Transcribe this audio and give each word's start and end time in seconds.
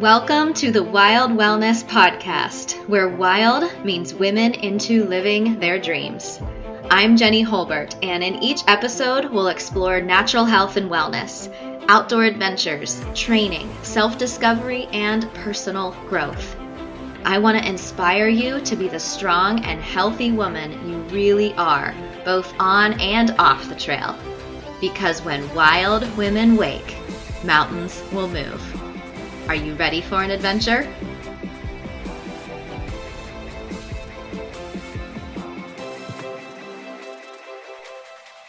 Welcome 0.00 0.54
to 0.54 0.72
the 0.72 0.82
Wild 0.82 1.32
Wellness 1.32 1.84
Podcast, 1.84 2.72
where 2.88 3.06
wild 3.06 3.70
means 3.84 4.14
women 4.14 4.54
into 4.54 5.04
living 5.04 5.60
their 5.60 5.78
dreams. 5.78 6.40
I'm 6.90 7.18
Jenny 7.18 7.44
Holbert, 7.44 7.94
and 8.02 8.24
in 8.24 8.42
each 8.42 8.62
episode, 8.66 9.30
we'll 9.30 9.48
explore 9.48 10.00
natural 10.00 10.46
health 10.46 10.78
and 10.78 10.90
wellness, 10.90 11.52
outdoor 11.88 12.24
adventures, 12.24 13.04
training, 13.14 13.70
self 13.82 14.16
discovery, 14.16 14.86
and 14.90 15.30
personal 15.34 15.94
growth. 16.08 16.56
I 17.26 17.36
want 17.36 17.58
to 17.58 17.68
inspire 17.68 18.28
you 18.28 18.58
to 18.62 18.76
be 18.76 18.88
the 18.88 18.98
strong 18.98 19.62
and 19.66 19.82
healthy 19.82 20.32
woman 20.32 20.72
you 20.88 20.96
really 21.14 21.52
are, 21.56 21.94
both 22.24 22.54
on 22.58 22.98
and 23.02 23.32
off 23.32 23.68
the 23.68 23.74
trail. 23.74 24.16
Because 24.80 25.20
when 25.20 25.54
wild 25.54 26.16
women 26.16 26.56
wake, 26.56 26.96
mountains 27.44 28.02
will 28.14 28.28
move. 28.28 28.79
Are 29.50 29.56
you 29.56 29.74
ready 29.74 30.00
for 30.00 30.22
an 30.22 30.30
adventure? 30.30 30.82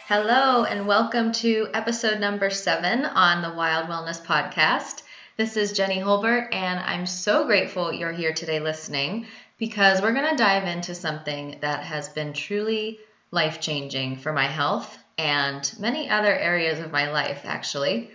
Hello, 0.05 0.63
and 0.63 0.85
welcome 0.85 1.31
to 1.31 1.69
episode 1.73 2.19
number 2.19 2.51
seven 2.51 3.03
on 3.05 3.41
the 3.41 3.51
Wild 3.51 3.87
Wellness 3.87 4.23
Podcast. 4.23 5.01
This 5.37 5.57
is 5.57 5.71
Jenny 5.71 5.97
Holbert, 5.97 6.53
and 6.53 6.79
I'm 6.79 7.07
so 7.07 7.47
grateful 7.47 7.91
you're 7.91 8.11
here 8.11 8.33
today 8.33 8.59
listening 8.59 9.25
because 9.57 10.03
we're 10.03 10.13
going 10.13 10.29
to 10.29 10.35
dive 10.35 10.67
into 10.67 10.93
something 10.93 11.57
that 11.61 11.81
has 11.81 12.09
been 12.09 12.33
truly 12.33 12.99
life 13.31 13.59
changing 13.59 14.17
for 14.17 14.33
my 14.33 14.45
health 14.45 14.99
and 15.17 15.73
many 15.79 16.11
other 16.11 16.31
areas 16.31 16.77
of 16.77 16.91
my 16.91 17.09
life, 17.09 17.41
actually. 17.43 18.11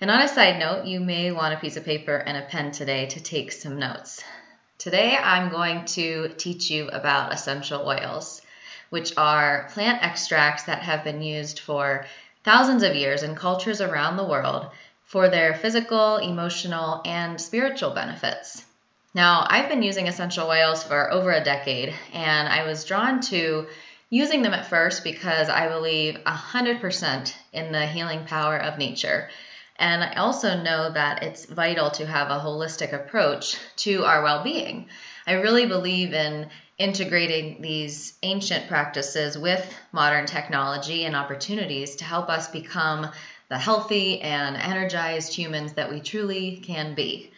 And 0.00 0.10
on 0.10 0.20
a 0.20 0.28
side 0.28 0.58
note, 0.58 0.86
you 0.86 0.98
may 0.98 1.30
want 1.30 1.54
a 1.54 1.58
piece 1.58 1.76
of 1.76 1.84
paper 1.84 2.16
and 2.16 2.36
a 2.36 2.42
pen 2.42 2.72
today 2.72 3.06
to 3.06 3.20
take 3.20 3.52
some 3.52 3.78
notes. 3.78 4.22
Today, 4.76 5.16
I'm 5.16 5.50
going 5.50 5.84
to 5.86 6.28
teach 6.36 6.68
you 6.68 6.88
about 6.88 7.32
essential 7.32 7.86
oils, 7.86 8.42
which 8.90 9.16
are 9.16 9.68
plant 9.72 10.02
extracts 10.02 10.64
that 10.64 10.82
have 10.82 11.04
been 11.04 11.22
used 11.22 11.60
for 11.60 12.06
thousands 12.42 12.82
of 12.82 12.96
years 12.96 13.22
in 13.22 13.36
cultures 13.36 13.80
around 13.80 14.16
the 14.16 14.26
world 14.26 14.66
for 15.04 15.28
their 15.28 15.54
physical, 15.54 16.16
emotional, 16.16 17.00
and 17.04 17.40
spiritual 17.40 17.90
benefits. 17.90 18.64
Now, 19.14 19.46
I've 19.48 19.68
been 19.68 19.84
using 19.84 20.08
essential 20.08 20.48
oils 20.48 20.82
for 20.82 21.12
over 21.12 21.30
a 21.30 21.44
decade, 21.44 21.94
and 22.12 22.48
I 22.48 22.66
was 22.66 22.84
drawn 22.84 23.20
to 23.22 23.68
using 24.10 24.42
them 24.42 24.54
at 24.54 24.66
first 24.66 25.04
because 25.04 25.48
I 25.48 25.68
believe 25.68 26.18
100% 26.26 27.34
in 27.52 27.70
the 27.70 27.86
healing 27.86 28.24
power 28.24 28.56
of 28.56 28.76
nature 28.76 29.30
and 29.76 30.04
I 30.04 30.14
also 30.14 30.62
know 30.62 30.90
that 30.90 31.22
it's 31.22 31.46
vital 31.46 31.90
to 31.92 32.06
have 32.06 32.30
a 32.30 32.38
holistic 32.38 32.92
approach 32.92 33.56
to 33.78 34.04
our 34.04 34.22
well 34.22 34.44
being. 34.44 34.88
I 35.26 35.32
really 35.34 35.66
believe 35.66 36.12
in 36.12 36.48
integrating 36.78 37.62
these 37.62 38.14
ancient 38.22 38.68
practices 38.68 39.38
with 39.38 39.74
modern 39.92 40.26
technology 40.26 41.04
and 41.04 41.16
opportunities 41.16 41.96
to 41.96 42.04
help 42.04 42.28
us 42.28 42.48
become 42.48 43.10
the 43.48 43.58
healthy 43.58 44.20
and 44.20 44.56
energized 44.56 45.34
humans 45.34 45.74
that 45.74 45.90
we 45.90 46.00
truly 46.00 46.56
can 46.64 46.94
be. 46.94 47.30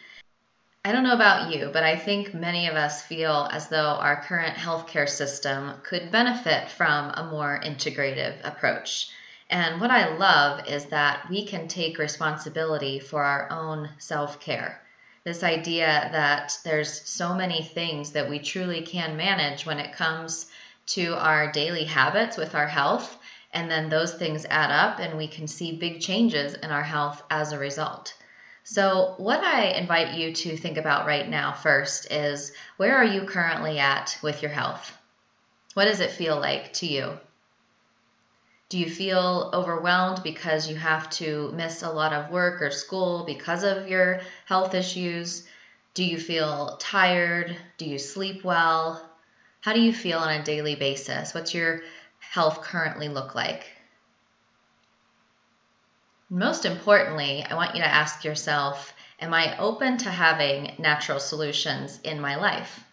I 0.85 0.91
don't 0.91 1.03
know 1.03 1.13
about 1.13 1.53
you, 1.53 1.69
but 1.73 1.83
I 1.83 1.97
think 1.97 2.33
many 2.33 2.67
of 2.67 2.75
us 2.75 3.01
feel 3.01 3.49
as 3.51 3.67
though 3.67 3.97
our 3.99 4.21
current 4.21 4.55
healthcare 4.55 5.09
system 5.09 5.73
could 5.83 6.11
benefit 6.11 6.69
from 6.69 7.11
a 7.13 7.27
more 7.29 7.59
integrative 7.61 8.35
approach. 8.43 9.09
And 9.49 9.79
what 9.79 9.91
I 9.91 10.15
love 10.15 10.67
is 10.67 10.85
that 10.87 11.29
we 11.29 11.45
can 11.45 11.69
take 11.69 11.97
responsibility 11.97 12.99
for 12.99 13.23
our 13.23 13.49
own 13.49 13.89
self 13.97 14.41
care. 14.41 14.81
This 15.23 15.43
idea 15.43 16.09
that 16.11 16.57
there's 16.63 17.01
so 17.09 17.33
many 17.33 17.63
things 17.63 18.11
that 18.11 18.29
we 18.29 18.39
truly 18.39 18.81
can 18.81 19.15
manage 19.15 19.65
when 19.65 19.79
it 19.79 19.93
comes 19.93 20.47
to 20.87 21.15
our 21.15 21.51
daily 21.51 21.85
habits 21.85 22.37
with 22.37 22.55
our 22.55 22.67
health, 22.67 23.17
and 23.53 23.71
then 23.71 23.89
those 23.89 24.13
things 24.13 24.45
add 24.49 24.71
up, 24.71 24.99
and 24.99 25.17
we 25.17 25.27
can 25.27 25.47
see 25.47 25.77
big 25.77 26.01
changes 26.01 26.53
in 26.53 26.71
our 26.71 26.83
health 26.83 27.23
as 27.29 27.51
a 27.51 27.59
result. 27.59 28.13
So, 28.63 29.15
what 29.17 29.43
I 29.43 29.67
invite 29.67 30.13
you 30.13 30.33
to 30.33 30.57
think 30.57 30.77
about 30.77 31.07
right 31.07 31.27
now 31.27 31.53
first 31.53 32.11
is 32.11 32.51
where 32.75 32.97
are 32.97 33.05
you 33.05 33.23
currently 33.23 33.79
at 33.79 34.17
with 34.21 34.41
your 34.41 34.51
health? 34.51 34.97
What 35.73 35.85
does 35.85 36.01
it 36.01 36.11
feel 36.11 36.37
like 36.37 36.73
to 36.73 36.85
you? 36.85 37.17
Do 38.69 38.77
you 38.77 38.89
feel 38.89 39.49
overwhelmed 39.53 40.23
because 40.23 40.69
you 40.69 40.75
have 40.75 41.09
to 41.11 41.51
miss 41.53 41.83
a 41.83 41.91
lot 41.91 42.11
of 42.11 42.31
work 42.31 42.61
or 42.61 42.69
school 42.69 43.23
because 43.23 43.63
of 43.63 43.87
your 43.87 44.19
health 44.45 44.73
issues? 44.73 45.47
Do 45.93 46.03
you 46.03 46.19
feel 46.19 46.77
tired? 46.77 47.55
Do 47.77 47.85
you 47.85 47.97
sleep 47.97 48.43
well? 48.43 49.09
How 49.61 49.73
do 49.73 49.79
you 49.79 49.93
feel 49.93 50.19
on 50.19 50.33
a 50.33 50.43
daily 50.43 50.75
basis? 50.75 51.33
What's 51.33 51.53
your 51.53 51.81
health 52.19 52.61
currently 52.61 53.09
look 53.09 53.35
like? 53.35 53.71
Most 56.29 56.65
importantly, 56.65 57.45
I 57.49 57.55
want 57.55 57.75
you 57.75 57.81
to 57.81 57.87
ask 57.87 58.23
yourself 58.23 58.93
Am 59.19 59.33
I 59.33 59.57
open 59.57 59.97
to 59.99 60.11
having 60.11 60.75
natural 60.77 61.19
solutions 61.19 61.99
in 62.03 62.21
my 62.21 62.35
life? 62.35 62.83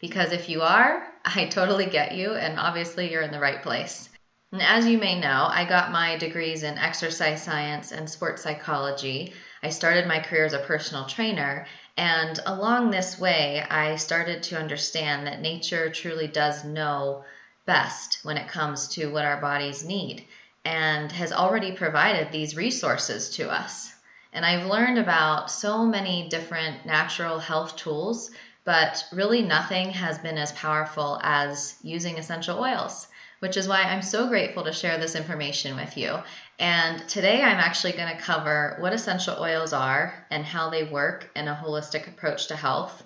Because 0.00 0.32
if 0.32 0.48
you 0.48 0.62
are, 0.62 1.06
I 1.24 1.46
totally 1.46 1.86
get 1.86 2.12
you, 2.12 2.34
and 2.34 2.58
obviously 2.58 3.12
you're 3.12 3.22
in 3.22 3.30
the 3.30 3.40
right 3.40 3.62
place. 3.62 4.09
And 4.52 4.62
as 4.62 4.84
you 4.84 4.98
may 4.98 5.20
know, 5.20 5.46
I 5.48 5.64
got 5.64 5.92
my 5.92 6.16
degrees 6.16 6.64
in 6.64 6.76
exercise 6.76 7.40
science 7.40 7.92
and 7.92 8.10
sports 8.10 8.42
psychology. 8.42 9.32
I 9.62 9.70
started 9.70 10.08
my 10.08 10.18
career 10.18 10.44
as 10.44 10.54
a 10.54 10.58
personal 10.58 11.04
trainer, 11.04 11.68
and 11.96 12.36
along 12.44 12.90
this 12.90 13.16
way, 13.16 13.64
I 13.70 13.94
started 13.94 14.42
to 14.44 14.58
understand 14.58 15.28
that 15.28 15.40
nature 15.40 15.88
truly 15.88 16.26
does 16.26 16.64
know 16.64 17.24
best 17.64 18.24
when 18.24 18.36
it 18.36 18.48
comes 18.48 18.88
to 18.96 19.06
what 19.06 19.24
our 19.24 19.40
bodies 19.40 19.84
need 19.84 20.26
and 20.64 21.12
has 21.12 21.32
already 21.32 21.70
provided 21.70 22.32
these 22.32 22.56
resources 22.56 23.30
to 23.36 23.48
us. 23.48 23.94
And 24.32 24.44
I've 24.44 24.66
learned 24.66 24.98
about 24.98 25.52
so 25.52 25.86
many 25.86 26.28
different 26.28 26.84
natural 26.84 27.38
health 27.38 27.76
tools, 27.76 28.32
but 28.64 29.04
really 29.12 29.42
nothing 29.42 29.90
has 29.90 30.18
been 30.18 30.38
as 30.38 30.50
powerful 30.50 31.20
as 31.22 31.76
using 31.84 32.18
essential 32.18 32.58
oils 32.58 33.06
which 33.40 33.56
is 33.56 33.66
why 33.66 33.82
I'm 33.82 34.02
so 34.02 34.28
grateful 34.28 34.64
to 34.64 34.72
share 34.72 34.98
this 34.98 35.16
information 35.16 35.74
with 35.74 35.96
you. 35.96 36.18
And 36.58 37.08
today 37.08 37.42
I'm 37.42 37.58
actually 37.58 37.92
going 37.92 38.14
to 38.14 38.22
cover 38.22 38.76
what 38.80 38.92
essential 38.92 39.36
oils 39.40 39.72
are 39.72 40.14
and 40.30 40.44
how 40.44 40.68
they 40.68 40.84
work 40.84 41.30
in 41.34 41.48
a 41.48 41.54
holistic 41.54 42.06
approach 42.06 42.48
to 42.48 42.56
health. 42.56 43.02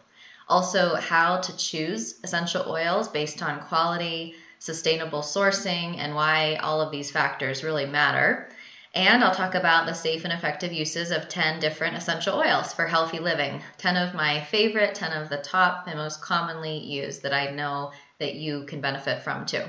Also, 0.49 0.97
how 0.97 1.39
to 1.39 1.57
choose 1.57 2.21
essential 2.25 2.69
oils 2.69 3.09
based 3.09 3.43
on 3.43 3.61
quality, 3.61 4.35
sustainable 4.59 5.21
sourcing, 5.21 5.99
and 5.99 6.15
why 6.15 6.57
all 6.57 6.81
of 6.81 6.91
these 6.91 7.13
factors 7.13 7.63
really 7.63 7.87
matter. 7.87 8.49
And 8.93 9.23
I'll 9.25 9.35
talk 9.35 9.55
about 9.55 9.87
the 9.87 9.95
safe 9.95 10.25
and 10.25 10.33
effective 10.33 10.73
uses 10.73 11.13
of 11.13 11.29
10 11.29 11.61
different 11.61 11.97
essential 11.97 12.39
oils 12.39 12.75
for 12.75 12.87
healthy 12.87 13.21
living. 13.21 13.63
10 13.79 13.97
of 13.97 14.15
my 14.15 14.41
favorite, 14.41 14.95
10 14.97 15.13
of 15.13 15.29
the 15.29 15.39
top 15.39 15.87
and 15.87 15.97
most 15.97 16.21
commonly 16.21 16.79
used 16.79 17.23
that 17.23 17.33
I 17.33 17.51
know 17.51 17.93
that 18.19 18.35
you 18.35 18.65
can 18.65 18.81
benefit 18.81 19.23
from 19.23 19.47
too. 19.47 19.65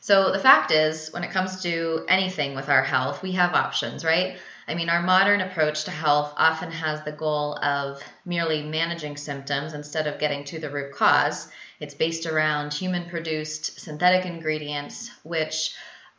So 0.00 0.32
the 0.32 0.38
fact 0.38 0.70
is, 0.70 1.12
when 1.12 1.24
it 1.24 1.30
comes 1.30 1.62
to 1.62 2.04
anything 2.08 2.54
with 2.54 2.68
our 2.68 2.82
health, 2.82 3.22
we 3.22 3.32
have 3.32 3.54
options, 3.54 4.04
right? 4.04 4.38
I 4.68 4.74
mean, 4.74 4.90
our 4.90 5.02
modern 5.02 5.40
approach 5.40 5.84
to 5.84 5.90
health 5.90 6.34
often 6.36 6.70
has 6.70 7.02
the 7.02 7.12
goal 7.12 7.58
of 7.64 8.02
merely 8.24 8.62
managing 8.62 9.16
symptoms 9.16 9.72
instead 9.72 10.06
of 10.06 10.18
getting 10.18 10.44
to 10.44 10.58
the 10.58 10.70
root 10.70 10.92
cause. 10.92 11.48
It's 11.80 11.94
based 11.94 12.26
around 12.26 12.74
human 12.74 13.08
produced 13.08 13.80
synthetic 13.80 14.26
ingredients, 14.26 15.10
which 15.22 15.74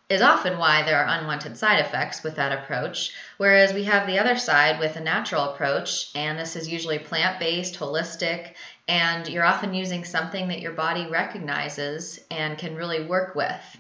is 0.10 0.24
often 0.24 0.58
why 0.58 0.82
there 0.82 0.98
are 0.98 1.20
unwanted 1.20 1.56
side 1.56 1.80
effects 1.80 2.24
with 2.24 2.38
that 2.38 2.52
approach. 2.52 3.14
Whereas 3.38 3.74
we 3.74 3.84
have 3.84 4.08
the 4.08 4.18
other 4.18 4.38
side 4.38 4.80
with 4.80 4.96
a 4.96 5.02
natural 5.02 5.54
approach, 5.54 6.10
and 6.16 6.40
this 6.40 6.56
is 6.56 6.68
usually 6.68 6.98
plant 6.98 7.40
based, 7.40 7.78
holistic, 7.78 8.56
and 8.90 9.30
you're 9.30 9.46
often 9.46 9.76
using 9.76 10.04
something 10.04 10.48
that 10.48 10.62
your 10.62 10.72
body 10.72 11.06
recognizes 11.06 12.20
and 12.32 12.58
can 12.58 12.76
really 12.76 13.06
work 13.06 13.36
with. 13.36 13.78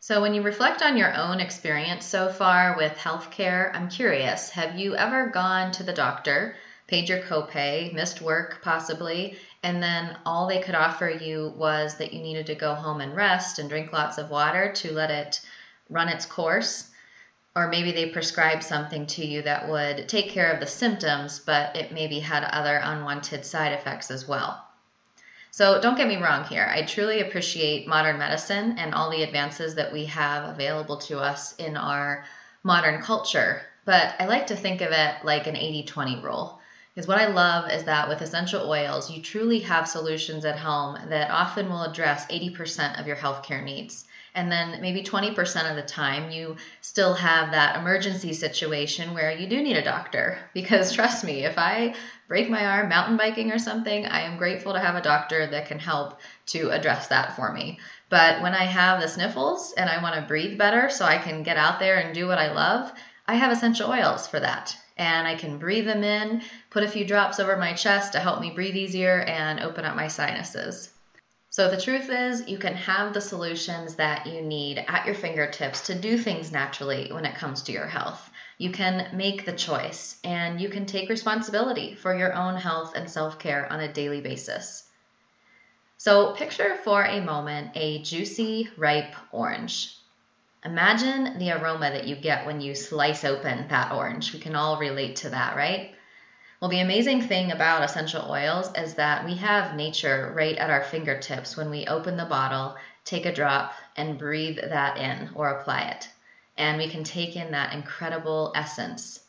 So, 0.00 0.22
when 0.22 0.32
you 0.32 0.40
reflect 0.40 0.82
on 0.82 0.96
your 0.96 1.14
own 1.14 1.38
experience 1.38 2.06
so 2.06 2.30
far 2.30 2.76
with 2.78 2.96
healthcare, 2.96 3.70
I'm 3.74 3.90
curious 3.90 4.48
have 4.50 4.78
you 4.78 4.96
ever 4.96 5.26
gone 5.26 5.70
to 5.72 5.82
the 5.82 5.92
doctor, 5.92 6.56
paid 6.86 7.10
your 7.10 7.18
copay, 7.18 7.92
missed 7.92 8.22
work 8.22 8.62
possibly, 8.62 9.38
and 9.62 9.82
then 9.82 10.16
all 10.24 10.46
they 10.46 10.62
could 10.62 10.74
offer 10.74 11.10
you 11.10 11.52
was 11.54 11.96
that 11.96 12.14
you 12.14 12.22
needed 12.22 12.46
to 12.46 12.54
go 12.54 12.74
home 12.74 13.02
and 13.02 13.14
rest 13.14 13.58
and 13.58 13.68
drink 13.68 13.92
lots 13.92 14.16
of 14.16 14.30
water 14.30 14.72
to 14.76 14.92
let 14.92 15.10
it 15.10 15.40
run 15.90 16.08
its 16.08 16.24
course? 16.24 16.90
Or 17.56 17.68
maybe 17.68 17.90
they 17.90 18.10
prescribed 18.10 18.62
something 18.62 19.06
to 19.06 19.24
you 19.24 19.40
that 19.40 19.66
would 19.66 20.06
take 20.10 20.28
care 20.28 20.52
of 20.52 20.60
the 20.60 20.66
symptoms, 20.66 21.38
but 21.38 21.74
it 21.74 21.90
maybe 21.90 22.20
had 22.20 22.44
other 22.44 22.78
unwanted 22.84 23.46
side 23.46 23.72
effects 23.72 24.10
as 24.10 24.28
well. 24.28 24.62
So 25.52 25.80
don't 25.80 25.96
get 25.96 26.06
me 26.06 26.18
wrong 26.18 26.44
here. 26.44 26.70
I 26.70 26.82
truly 26.82 27.22
appreciate 27.22 27.88
modern 27.88 28.18
medicine 28.18 28.76
and 28.78 28.94
all 28.94 29.10
the 29.10 29.22
advances 29.22 29.74
that 29.76 29.90
we 29.90 30.04
have 30.04 30.50
available 30.50 30.98
to 31.08 31.18
us 31.18 31.54
in 31.56 31.78
our 31.78 32.26
modern 32.62 33.00
culture, 33.00 33.62
but 33.86 34.14
I 34.18 34.26
like 34.26 34.48
to 34.48 34.56
think 34.56 34.82
of 34.82 34.92
it 34.92 35.24
like 35.24 35.46
an 35.46 35.56
80 35.56 35.84
20 35.84 36.20
rule. 36.20 36.60
Because 36.94 37.08
what 37.08 37.20
I 37.20 37.28
love 37.28 37.70
is 37.70 37.84
that 37.84 38.08
with 38.08 38.20
essential 38.20 38.68
oils, 38.68 39.10
you 39.10 39.22
truly 39.22 39.60
have 39.60 39.88
solutions 39.88 40.44
at 40.44 40.58
home 40.58 40.98
that 41.08 41.30
often 41.30 41.70
will 41.70 41.84
address 41.84 42.26
80% 42.26 43.00
of 43.00 43.06
your 43.06 43.16
healthcare 43.16 43.64
needs. 43.64 44.06
And 44.36 44.52
then 44.52 44.82
maybe 44.82 45.02
20% 45.02 45.70
of 45.70 45.76
the 45.76 45.82
time, 45.82 46.30
you 46.30 46.56
still 46.82 47.14
have 47.14 47.52
that 47.52 47.76
emergency 47.76 48.34
situation 48.34 49.14
where 49.14 49.32
you 49.32 49.46
do 49.46 49.62
need 49.62 49.78
a 49.78 49.82
doctor. 49.82 50.38
Because 50.52 50.92
trust 50.92 51.24
me, 51.24 51.44
if 51.44 51.56
I 51.56 51.94
break 52.28 52.50
my 52.50 52.66
arm 52.66 52.90
mountain 52.90 53.16
biking 53.16 53.50
or 53.50 53.58
something, 53.58 54.04
I 54.04 54.20
am 54.20 54.36
grateful 54.36 54.74
to 54.74 54.80
have 54.80 54.94
a 54.94 55.00
doctor 55.00 55.46
that 55.46 55.68
can 55.68 55.78
help 55.78 56.20
to 56.46 56.70
address 56.70 57.08
that 57.08 57.34
for 57.34 57.50
me. 57.50 57.80
But 58.10 58.42
when 58.42 58.54
I 58.54 58.64
have 58.64 59.00
the 59.00 59.08
sniffles 59.08 59.72
and 59.72 59.88
I 59.88 60.02
want 60.02 60.16
to 60.16 60.28
breathe 60.28 60.58
better 60.58 60.90
so 60.90 61.06
I 61.06 61.16
can 61.16 61.42
get 61.42 61.56
out 61.56 61.78
there 61.78 61.96
and 61.96 62.14
do 62.14 62.26
what 62.26 62.38
I 62.38 62.52
love, 62.52 62.92
I 63.26 63.36
have 63.36 63.50
essential 63.50 63.90
oils 63.90 64.28
for 64.28 64.38
that. 64.40 64.76
And 64.98 65.26
I 65.26 65.34
can 65.34 65.58
breathe 65.58 65.86
them 65.86 66.04
in, 66.04 66.42
put 66.68 66.84
a 66.84 66.88
few 66.88 67.06
drops 67.06 67.40
over 67.40 67.56
my 67.56 67.72
chest 67.72 68.12
to 68.12 68.20
help 68.20 68.42
me 68.42 68.50
breathe 68.50 68.76
easier 68.76 69.20
and 69.22 69.60
open 69.60 69.86
up 69.86 69.96
my 69.96 70.08
sinuses. 70.08 70.90
So 71.56 71.70
the 71.70 71.80
truth 71.80 72.10
is, 72.10 72.46
you 72.46 72.58
can 72.58 72.74
have 72.74 73.14
the 73.14 73.20
solutions 73.22 73.94
that 73.96 74.26
you 74.26 74.42
need 74.42 74.84
at 74.88 75.06
your 75.06 75.14
fingertips 75.14 75.86
to 75.86 75.94
do 75.94 76.18
things 76.18 76.52
naturally 76.52 77.10
when 77.10 77.24
it 77.24 77.36
comes 77.36 77.62
to 77.62 77.72
your 77.72 77.86
health. 77.86 78.30
You 78.58 78.70
can 78.70 79.16
make 79.16 79.46
the 79.46 79.54
choice 79.54 80.20
and 80.22 80.60
you 80.60 80.68
can 80.68 80.84
take 80.84 81.08
responsibility 81.08 81.94
for 81.94 82.14
your 82.14 82.34
own 82.34 82.56
health 82.56 82.92
and 82.94 83.10
self 83.10 83.38
care 83.38 83.72
on 83.72 83.80
a 83.80 83.90
daily 83.90 84.20
basis. 84.20 84.84
So, 85.96 86.34
picture 86.34 86.76
for 86.84 87.02
a 87.06 87.22
moment 87.22 87.70
a 87.74 88.02
juicy, 88.02 88.68
ripe 88.76 89.14
orange. 89.32 89.96
Imagine 90.62 91.38
the 91.38 91.52
aroma 91.52 91.90
that 91.90 92.06
you 92.06 92.16
get 92.16 92.44
when 92.44 92.60
you 92.60 92.74
slice 92.74 93.24
open 93.24 93.68
that 93.68 93.92
orange. 93.92 94.34
We 94.34 94.40
can 94.40 94.56
all 94.56 94.78
relate 94.78 95.16
to 95.16 95.30
that, 95.30 95.56
right? 95.56 95.95
Well, 96.58 96.70
the 96.70 96.80
amazing 96.80 97.20
thing 97.20 97.52
about 97.52 97.82
essential 97.82 98.30
oils 98.30 98.70
is 98.78 98.94
that 98.94 99.26
we 99.26 99.34
have 99.34 99.76
nature 99.76 100.32
right 100.34 100.56
at 100.56 100.70
our 100.70 100.82
fingertips 100.82 101.54
when 101.54 101.68
we 101.68 101.86
open 101.86 102.16
the 102.16 102.24
bottle, 102.24 102.76
take 103.04 103.26
a 103.26 103.34
drop, 103.34 103.74
and 103.94 104.18
breathe 104.18 104.56
that 104.56 104.96
in 104.96 105.28
or 105.34 105.50
apply 105.50 105.82
it. 105.82 106.08
And 106.56 106.78
we 106.78 106.88
can 106.88 107.04
take 107.04 107.36
in 107.36 107.50
that 107.50 107.74
incredible 107.74 108.52
essence. 108.56 109.20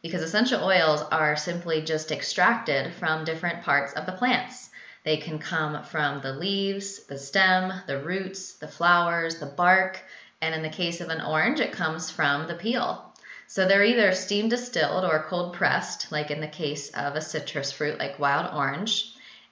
Because 0.00 0.22
essential 0.22 0.64
oils 0.64 1.02
are 1.12 1.36
simply 1.36 1.82
just 1.82 2.10
extracted 2.10 2.94
from 2.94 3.26
different 3.26 3.62
parts 3.62 3.92
of 3.92 4.06
the 4.06 4.12
plants. 4.12 4.70
They 5.04 5.18
can 5.18 5.38
come 5.38 5.84
from 5.84 6.22
the 6.22 6.32
leaves, 6.32 7.04
the 7.04 7.18
stem, 7.18 7.82
the 7.86 7.98
roots, 7.98 8.54
the 8.54 8.68
flowers, 8.68 9.36
the 9.36 9.46
bark, 9.46 10.00
and 10.40 10.54
in 10.54 10.62
the 10.62 10.70
case 10.70 11.02
of 11.02 11.10
an 11.10 11.20
orange, 11.20 11.60
it 11.60 11.72
comes 11.72 12.10
from 12.10 12.46
the 12.46 12.54
peel. 12.54 13.12
So 13.56 13.64
they're 13.64 13.82
either 13.84 14.12
steam 14.12 14.50
distilled 14.50 15.06
or 15.06 15.18
cold 15.18 15.54
pressed, 15.54 16.12
like 16.12 16.30
in 16.30 16.42
the 16.42 16.46
case 16.46 16.90
of 16.90 17.16
a 17.16 17.22
citrus 17.22 17.72
fruit 17.72 17.98
like 17.98 18.18
wild 18.18 18.50
orange, 18.52 19.06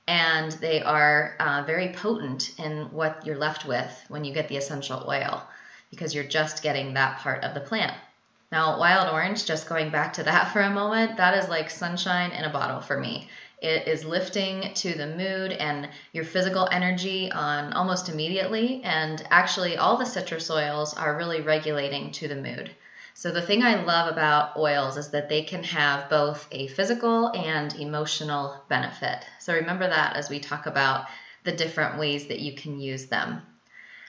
and 0.06 0.52
they 0.52 0.82
are 0.82 1.32
uh, 1.40 1.62
very 1.62 1.88
potent 1.88 2.50
in 2.58 2.90
what 2.90 3.24
you're 3.24 3.38
left 3.38 3.64
with 3.64 4.04
when 4.08 4.22
you 4.22 4.34
get 4.34 4.46
the 4.48 4.58
essential 4.58 5.02
oil 5.08 5.42
because 5.88 6.14
you're 6.14 6.22
just 6.22 6.60
getting 6.60 6.92
that 6.92 7.16
part 7.16 7.42
of 7.42 7.54
the 7.54 7.62
plant. 7.62 7.94
Now, 8.52 8.76
wild 8.76 9.08
orange, 9.08 9.46
just 9.46 9.64
going 9.64 9.88
back 9.88 10.12
to 10.12 10.24
that 10.24 10.48
for 10.52 10.60
a 10.60 10.68
moment, 10.68 11.16
that 11.16 11.32
is 11.32 11.48
like 11.48 11.70
sunshine 11.70 12.32
in 12.32 12.44
a 12.44 12.50
bottle 12.50 12.80
for 12.80 12.98
me. 12.98 13.24
It 13.62 13.84
is 13.86 14.04
lifting 14.04 14.68
to 14.74 14.94
the 14.94 15.06
mood 15.06 15.56
and 15.58 15.88
your 16.12 16.24
physical 16.24 16.68
energy 16.70 17.32
on 17.32 17.72
almost 17.72 18.10
immediately. 18.10 18.80
And 18.82 19.22
actually, 19.30 19.78
all 19.78 19.96
the 19.96 20.04
citrus 20.04 20.50
oils 20.50 20.92
are 20.92 21.14
really 21.14 21.40
regulating 21.40 22.10
to 22.10 22.28
the 22.28 22.36
mood. 22.36 22.70
So, 23.14 23.31
the 23.31 23.40
thing 23.40 23.62
I 23.62 23.82
love 23.82 24.12
about 24.12 24.58
oils 24.58 24.99
is 24.99 25.11
that 25.12 25.31
they 25.31 25.43
can 25.43 25.62
have 25.64 26.11
both 26.11 26.46
a 26.52 26.66
physical 26.66 27.28
and 27.28 27.75
emotional 27.75 28.62
benefit. 28.69 29.25
So, 29.38 29.55
remember 29.55 29.88
that 29.88 30.16
as 30.16 30.28
we 30.28 30.38
talk 30.38 30.66
about 30.66 31.06
the 31.44 31.52
different 31.52 31.99
ways 31.99 32.26
that 32.28 32.40
you 32.40 32.55
can 32.55 32.78
use 32.78 33.06
them. 33.06 33.40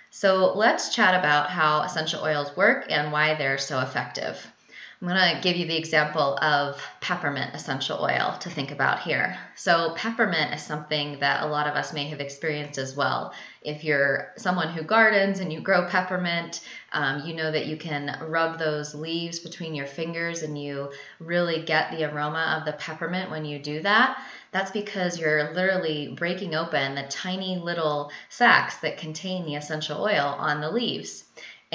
So, 0.10 0.54
let's 0.56 0.94
chat 0.96 1.16
about 1.19 1.50
how 1.50 1.81
essential 1.84 2.24
oils 2.24 2.56
work 2.57 2.88
and 2.90 3.12
why 3.12 3.36
they're 3.36 3.57
so 3.57 3.80
effective. 3.80 4.52
I'm 5.01 5.09
going 5.09 5.36
to 5.36 5.42
give 5.42 5.57
you 5.57 5.68
the 5.68 5.77
example 5.77 6.38
of 6.42 6.81
peppermint 7.01 7.53
essential 7.53 8.00
oil 8.01 8.38
to 8.39 8.50
think 8.50 8.71
about 8.71 9.01
here. 9.01 9.38
So, 9.56 9.94
peppermint 9.97 10.53
is 10.53 10.63
something 10.63 11.19
that 11.19 11.44
a 11.44 11.47
lot 11.47 11.68
of 11.68 11.75
us 11.75 11.92
may 11.92 12.06
have 12.06 12.21
experienced 12.21 12.77
as 12.77 12.95
well. 12.95 13.33
If 13.62 13.83
you're 13.83 14.31
someone 14.38 14.69
who 14.69 14.83
gardens 14.83 15.42
and 15.42 15.51
you 15.51 15.59
grow 15.59 15.86
peppermint, 15.89 16.62
um, 16.94 17.25
you 17.25 17.36
know 17.36 17.51
that 17.51 17.65
you 17.65 17.75
can 17.75 18.18
rub 18.25 18.57
those 18.57 18.95
leaves 18.95 19.39
between 19.39 19.75
your 19.75 19.86
fingers 19.86 20.44
and 20.44 20.57
you 20.57 20.92
really 21.19 21.63
get 21.63 21.92
the 21.92 22.06
aroma 22.06 22.57
of 22.57 22.65
the 22.65 22.77
peppermint 22.80 23.30
when 23.30 23.44
you 23.44 23.59
do 23.59 23.81
that. 23.81 24.18
That's 24.51 24.71
because 24.71 25.19
you're 25.19 25.53
literally 25.53 26.15
breaking 26.15 26.56
open 26.56 26.95
the 26.95 27.03
tiny 27.03 27.57
little 27.57 28.12
sacs 28.30 28.77
that 28.77 28.97
contain 28.97 29.45
the 29.45 29.56
essential 29.56 30.01
oil 30.01 30.36
on 30.39 30.62
the 30.62 30.71
leaves 30.71 31.25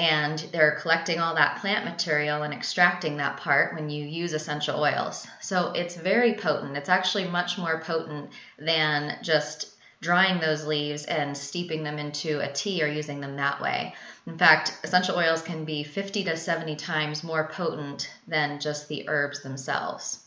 and 0.01 0.39
they're 0.51 0.79
collecting 0.81 1.19
all 1.19 1.35
that 1.35 1.59
plant 1.61 1.85
material 1.85 2.41
and 2.41 2.55
extracting 2.55 3.17
that 3.17 3.37
part 3.37 3.75
when 3.75 3.87
you 3.87 4.03
use 4.03 4.33
essential 4.33 4.81
oils. 4.81 5.27
So 5.41 5.73
it's 5.73 5.95
very 5.95 6.33
potent. 6.33 6.75
It's 6.75 6.89
actually 6.89 7.25
much 7.25 7.59
more 7.59 7.79
potent 7.81 8.31
than 8.57 9.19
just 9.21 9.67
drying 10.01 10.39
those 10.39 10.65
leaves 10.65 11.05
and 11.05 11.37
steeping 11.37 11.83
them 11.83 11.99
into 11.99 12.39
a 12.39 12.51
tea 12.51 12.81
or 12.81 12.87
using 12.87 13.21
them 13.21 13.35
that 13.35 13.61
way. 13.61 13.93
In 14.25 14.39
fact, 14.39 14.75
essential 14.83 15.19
oils 15.19 15.43
can 15.43 15.65
be 15.65 15.83
50 15.83 16.23
to 16.23 16.35
70 16.35 16.77
times 16.77 17.23
more 17.23 17.51
potent 17.53 18.11
than 18.27 18.59
just 18.59 18.87
the 18.87 19.07
herbs 19.07 19.43
themselves. 19.43 20.25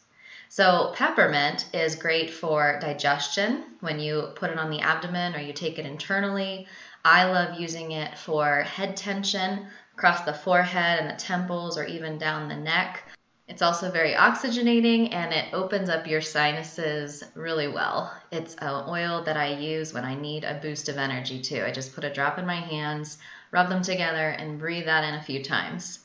So, 0.50 0.92
peppermint 0.94 1.66
is 1.72 1.96
great 1.96 2.30
for 2.30 2.78
digestion 2.80 3.64
when 3.80 3.98
you 3.98 4.30
put 4.36 4.50
it 4.50 4.58
on 4.58 4.70
the 4.70 4.82
abdomen 4.82 5.34
or 5.34 5.40
you 5.40 5.52
take 5.52 5.80
it 5.80 5.84
internally. 5.84 6.68
I 7.04 7.24
love 7.24 7.60
using 7.60 7.92
it 7.92 8.16
for 8.16 8.62
head 8.62 8.96
tension 8.96 9.66
across 9.92 10.22
the 10.22 10.32
forehead 10.32 11.00
and 11.00 11.10
the 11.10 11.22
temples 11.22 11.76
or 11.76 11.84
even 11.84 12.16
down 12.16 12.48
the 12.48 12.56
neck. 12.56 13.02
It's 13.46 13.60
also 13.60 13.90
very 13.90 14.14
oxygenating 14.14 15.12
and 15.12 15.34
it 15.34 15.52
opens 15.52 15.90
up 15.90 16.06
your 16.06 16.22
sinuses 16.22 17.22
really 17.34 17.68
well. 17.68 18.10
It's 18.32 18.54
an 18.54 18.84
oil 18.88 19.22
that 19.24 19.36
I 19.36 19.48
use 19.48 19.92
when 19.92 20.06
I 20.06 20.14
need 20.14 20.44
a 20.44 20.60
boost 20.62 20.88
of 20.88 20.96
energy 20.96 21.42
too. 21.42 21.62
I 21.62 21.70
just 21.70 21.94
put 21.94 22.04
a 22.04 22.12
drop 22.12 22.38
in 22.38 22.46
my 22.46 22.60
hands, 22.60 23.18
rub 23.50 23.68
them 23.68 23.82
together, 23.82 24.30
and 24.30 24.58
breathe 24.58 24.86
that 24.86 25.04
in 25.04 25.14
a 25.14 25.22
few 25.22 25.44
times. 25.44 25.98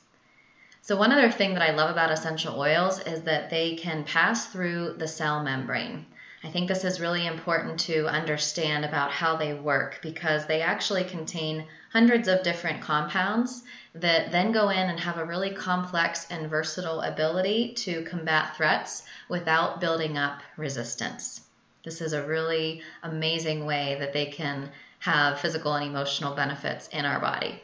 So, 0.81 0.97
one 0.97 1.13
other 1.13 1.31
thing 1.31 1.53
that 1.53 1.63
I 1.63 1.75
love 1.75 1.89
about 1.89 2.11
essential 2.11 2.59
oils 2.59 2.99
is 2.99 3.21
that 3.21 3.49
they 3.49 3.75
can 3.75 4.03
pass 4.03 4.47
through 4.47 4.95
the 4.97 5.07
cell 5.07 5.43
membrane. 5.43 6.07
I 6.41 6.49
think 6.49 6.69
this 6.69 6.85
is 6.85 7.01
really 7.01 7.27
important 7.27 7.81
to 7.81 8.07
understand 8.07 8.85
about 8.85 9.11
how 9.11 9.35
they 9.35 9.53
work 9.53 9.99
because 10.01 10.45
they 10.45 10.61
actually 10.61 11.03
contain 11.03 11.67
hundreds 11.91 12.29
of 12.29 12.43
different 12.43 12.81
compounds 12.81 13.63
that 13.95 14.31
then 14.31 14.53
go 14.53 14.69
in 14.69 14.89
and 14.89 14.99
have 14.99 15.17
a 15.17 15.25
really 15.25 15.51
complex 15.51 16.27
and 16.31 16.49
versatile 16.49 17.01
ability 17.01 17.73
to 17.73 18.03
combat 18.03 18.55
threats 18.55 19.03
without 19.27 19.81
building 19.81 20.17
up 20.17 20.41
resistance. 20.55 21.41
This 21.83 21.99
is 21.99 22.13
a 22.13 22.25
really 22.25 22.83
amazing 23.03 23.65
way 23.65 23.97
that 23.99 24.13
they 24.13 24.27
can 24.27 24.71
have 24.99 25.39
physical 25.39 25.73
and 25.73 25.87
emotional 25.87 26.35
benefits 26.35 26.87
in 26.89 27.05
our 27.05 27.19
body. 27.19 27.61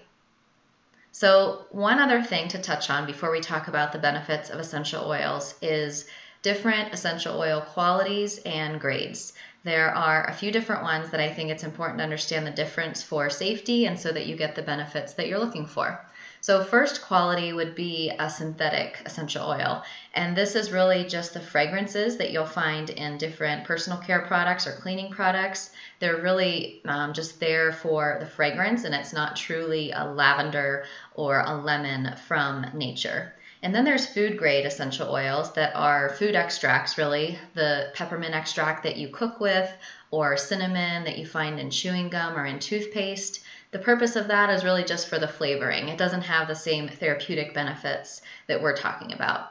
So, 1.12 1.66
one 1.70 2.00
other 2.00 2.22
thing 2.22 2.50
to 2.50 2.62
touch 2.62 2.90
on 2.90 3.06
before 3.06 3.32
we 3.32 3.40
talk 3.40 3.70
about 3.70 3.94
the 3.94 4.00
benefits 4.00 4.50
of 4.50 4.60
essential 4.60 5.06
oils 5.06 5.56
is 5.62 6.06
different 6.46 6.94
essential 6.94 7.40
oil 7.40 7.60
qualities 7.60 8.38
and 8.46 8.80
grades. 8.80 9.34
There 9.64 9.90
are 9.90 10.30
a 10.30 10.32
few 10.32 10.52
different 10.52 10.84
ones 10.84 11.10
that 11.10 11.20
I 11.20 11.34
think 11.34 11.50
it's 11.50 11.64
important 11.64 11.98
to 11.98 12.04
understand 12.04 12.46
the 12.46 12.52
difference 12.52 13.02
for 13.02 13.32
safety 13.32 13.88
and 13.88 14.00
so 14.00 14.12
that 14.12 14.28
you 14.28 14.36
get 14.36 14.54
the 14.54 14.62
benefits 14.62 15.14
that 15.14 15.28
you're 15.28 15.40
looking 15.40 15.66
for. 15.66 16.00
So, 16.42 16.62
first 16.62 17.02
quality 17.02 17.52
would 17.52 17.74
be 17.74 18.12
a 18.20 18.30
synthetic 18.30 19.02
essential 19.08 19.44
oil. 19.48 19.84
And 20.14 20.38
this 20.38 20.56
is 20.56 20.72
really 20.72 21.04
just 21.04 21.34
the 21.34 21.42
fragrances 21.42 22.18
that 22.18 22.30
you'll 22.30 22.46
find 22.46 22.92
in 22.92 23.18
different 23.18 23.64
personal 23.64 23.98
care 23.98 24.22
products 24.22 24.68
or 24.68 24.74
cleaning 24.74 25.10
products. 25.10 25.72
They're 25.98 26.22
really 26.22 26.80
um, 26.86 27.14
just 27.14 27.40
there 27.40 27.72
for 27.72 28.18
the 28.20 28.28
fragrance, 28.28 28.84
and 28.84 28.94
it's 28.94 29.14
not 29.14 29.36
truly 29.36 29.90
a 29.94 30.06
lavender 30.06 30.86
or 31.12 31.40
a 31.40 31.56
lemon 31.56 32.16
from 32.28 32.68
nature. 32.72 33.35
And 33.66 33.74
then 33.74 33.84
there's 33.84 34.06
food 34.06 34.38
grade 34.38 34.68
essential 34.68 35.10
oils 35.10 35.52
that 35.54 35.76
are 35.76 36.12
food 36.12 36.36
extracts, 36.36 37.00
really, 37.00 37.40
the 37.56 37.90
peppermint 37.96 38.36
extract 38.36 38.84
that 38.84 38.98
you 38.98 39.08
cook 39.08 39.40
with, 39.40 39.68
or 40.12 40.38
cinnamon 40.38 41.04
that 41.06 41.18
you 41.18 41.26
find 41.26 41.60
in 41.60 41.72
chewing 41.72 42.12
gum 42.12 42.38
or 42.38 42.46
in 42.46 42.60
toothpaste. 42.60 43.44
The 43.72 43.80
purpose 43.80 44.16
of 44.16 44.28
that 44.28 44.52
is 44.52 44.64
really 44.64 44.84
just 44.84 45.08
for 45.08 45.18
the 45.18 45.28
flavoring. 45.28 45.90
It 45.90 45.98
doesn't 45.98 46.22
have 46.22 46.48
the 46.48 46.54
same 46.54 46.88
therapeutic 46.88 47.56
benefits 47.56 48.22
that 48.46 48.62
we're 48.62 48.78
talking 48.78 49.14
about. 49.14 49.50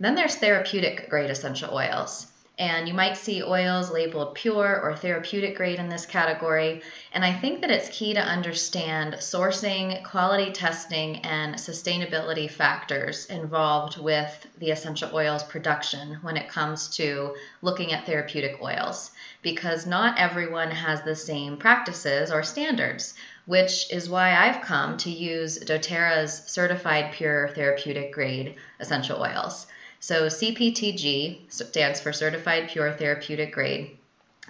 then 0.00 0.14
there's 0.14 0.36
therapeutic 0.36 1.08
grade 1.08 1.30
essential 1.30 1.72
oils. 1.72 2.26
And 2.58 2.88
you 2.88 2.94
might 2.94 3.18
see 3.18 3.42
oils 3.42 3.90
labeled 3.90 4.34
pure 4.34 4.80
or 4.80 4.96
therapeutic 4.96 5.56
grade 5.56 5.78
in 5.78 5.90
this 5.90 6.06
category. 6.06 6.80
And 7.12 7.22
I 7.22 7.34
think 7.34 7.60
that 7.60 7.70
it's 7.70 7.90
key 7.90 8.14
to 8.14 8.20
understand 8.20 9.14
sourcing, 9.14 10.02
quality 10.04 10.52
testing, 10.52 11.18
and 11.18 11.56
sustainability 11.56 12.50
factors 12.50 13.26
involved 13.26 13.98
with 13.98 14.46
the 14.58 14.70
essential 14.70 15.10
oils 15.14 15.44
production 15.44 16.18
when 16.22 16.38
it 16.38 16.48
comes 16.48 16.88
to 16.96 17.36
looking 17.60 17.92
at 17.92 18.06
therapeutic 18.06 18.62
oils. 18.62 19.10
Because 19.42 19.86
not 19.86 20.18
everyone 20.18 20.70
has 20.70 21.02
the 21.02 21.14
same 21.14 21.58
practices 21.58 22.32
or 22.32 22.42
standards 22.42 23.14
which 23.46 23.92
is 23.92 24.08
why 24.08 24.34
I've 24.34 24.60
come 24.60 24.96
to 24.98 25.10
use 25.10 25.58
doTERRA's 25.60 26.42
certified 26.46 27.12
pure 27.12 27.48
therapeutic 27.54 28.12
grade 28.12 28.56
essential 28.80 29.22
oils. 29.22 29.68
So 30.00 30.26
CPTG 30.26 31.50
stands 31.50 32.00
for 32.00 32.12
Certified 32.12 32.68
Pure 32.68 32.92
Therapeutic 32.92 33.52
Grade. 33.52 33.96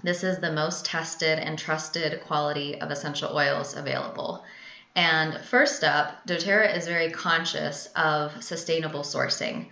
This 0.03 0.25
is 0.25 0.38
the 0.38 0.53
most 0.53 0.85
tested 0.85 1.38
and 1.38 1.59
trusted 1.59 2.21
quality 2.23 2.81
of 2.81 2.91
essential 2.91 3.35
oils 3.35 3.76
available. 3.76 4.45
And 4.95 5.41
first 5.41 5.85
up, 5.85 6.26
doTERRA 6.26 6.76
is 6.76 6.87
very 6.87 7.11
conscious 7.11 7.88
of 7.97 8.43
sustainable 8.43 9.03
sourcing. 9.03 9.67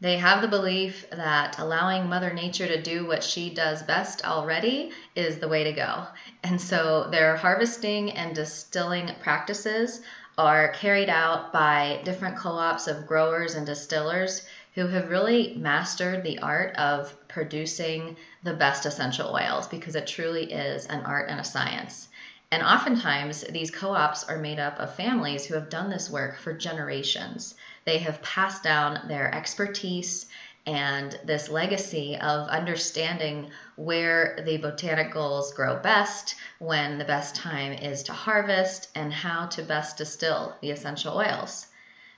They 0.00 0.18
have 0.18 0.42
the 0.42 0.48
belief 0.48 1.08
that 1.10 1.58
allowing 1.58 2.08
Mother 2.08 2.32
Nature 2.32 2.66
to 2.66 2.82
do 2.82 3.06
what 3.06 3.24
she 3.24 3.48
does 3.48 3.82
best 3.82 4.24
already 4.24 4.92
is 5.14 5.38
the 5.38 5.48
way 5.48 5.64
to 5.64 5.72
go. 5.72 6.06
And 6.42 6.60
so 6.60 7.08
their 7.10 7.36
harvesting 7.36 8.12
and 8.12 8.34
distilling 8.34 9.10
practices 9.22 10.02
are 10.36 10.68
carried 10.68 11.08
out 11.08 11.52
by 11.52 12.02
different 12.04 12.36
co 12.36 12.50
ops 12.50 12.86
of 12.86 13.06
growers 13.06 13.54
and 13.54 13.64
distillers 13.64 14.46
who 14.76 14.86
have 14.86 15.10
really 15.10 15.54
mastered 15.56 16.22
the 16.22 16.38
art 16.40 16.76
of 16.76 17.16
producing 17.28 18.16
the 18.44 18.54
best 18.54 18.86
essential 18.86 19.34
oils 19.34 19.66
because 19.68 19.96
it 19.96 20.06
truly 20.06 20.52
is 20.52 20.86
an 20.86 21.02
art 21.04 21.28
and 21.30 21.40
a 21.40 21.44
science. 21.44 22.08
And 22.52 22.62
oftentimes, 22.62 23.42
these 23.50 23.72
co 23.72 23.92
ops 23.94 24.22
are 24.24 24.38
made 24.38 24.60
up 24.60 24.78
of 24.78 24.94
families 24.94 25.46
who 25.46 25.54
have 25.54 25.70
done 25.70 25.90
this 25.90 26.10
work 26.10 26.38
for 26.38 26.52
generations. 26.52 27.54
They 27.86 27.98
have 28.00 28.22
passed 28.22 28.62
down 28.62 29.00
their 29.08 29.34
expertise 29.34 30.26
and 30.66 31.18
this 31.24 31.48
legacy 31.48 32.16
of 32.18 32.46
understanding 32.48 33.50
where 33.76 34.36
the 34.44 34.58
botanicals 34.58 35.54
grow 35.54 35.76
best, 35.76 36.36
when 36.58 36.98
the 36.98 37.04
best 37.06 37.34
time 37.34 37.72
is 37.72 38.04
to 38.04 38.12
harvest, 38.12 38.88
and 38.94 39.12
how 39.12 39.46
to 39.46 39.62
best 39.62 39.96
distill 39.96 40.54
the 40.60 40.70
essential 40.70 41.16
oils. 41.16 41.66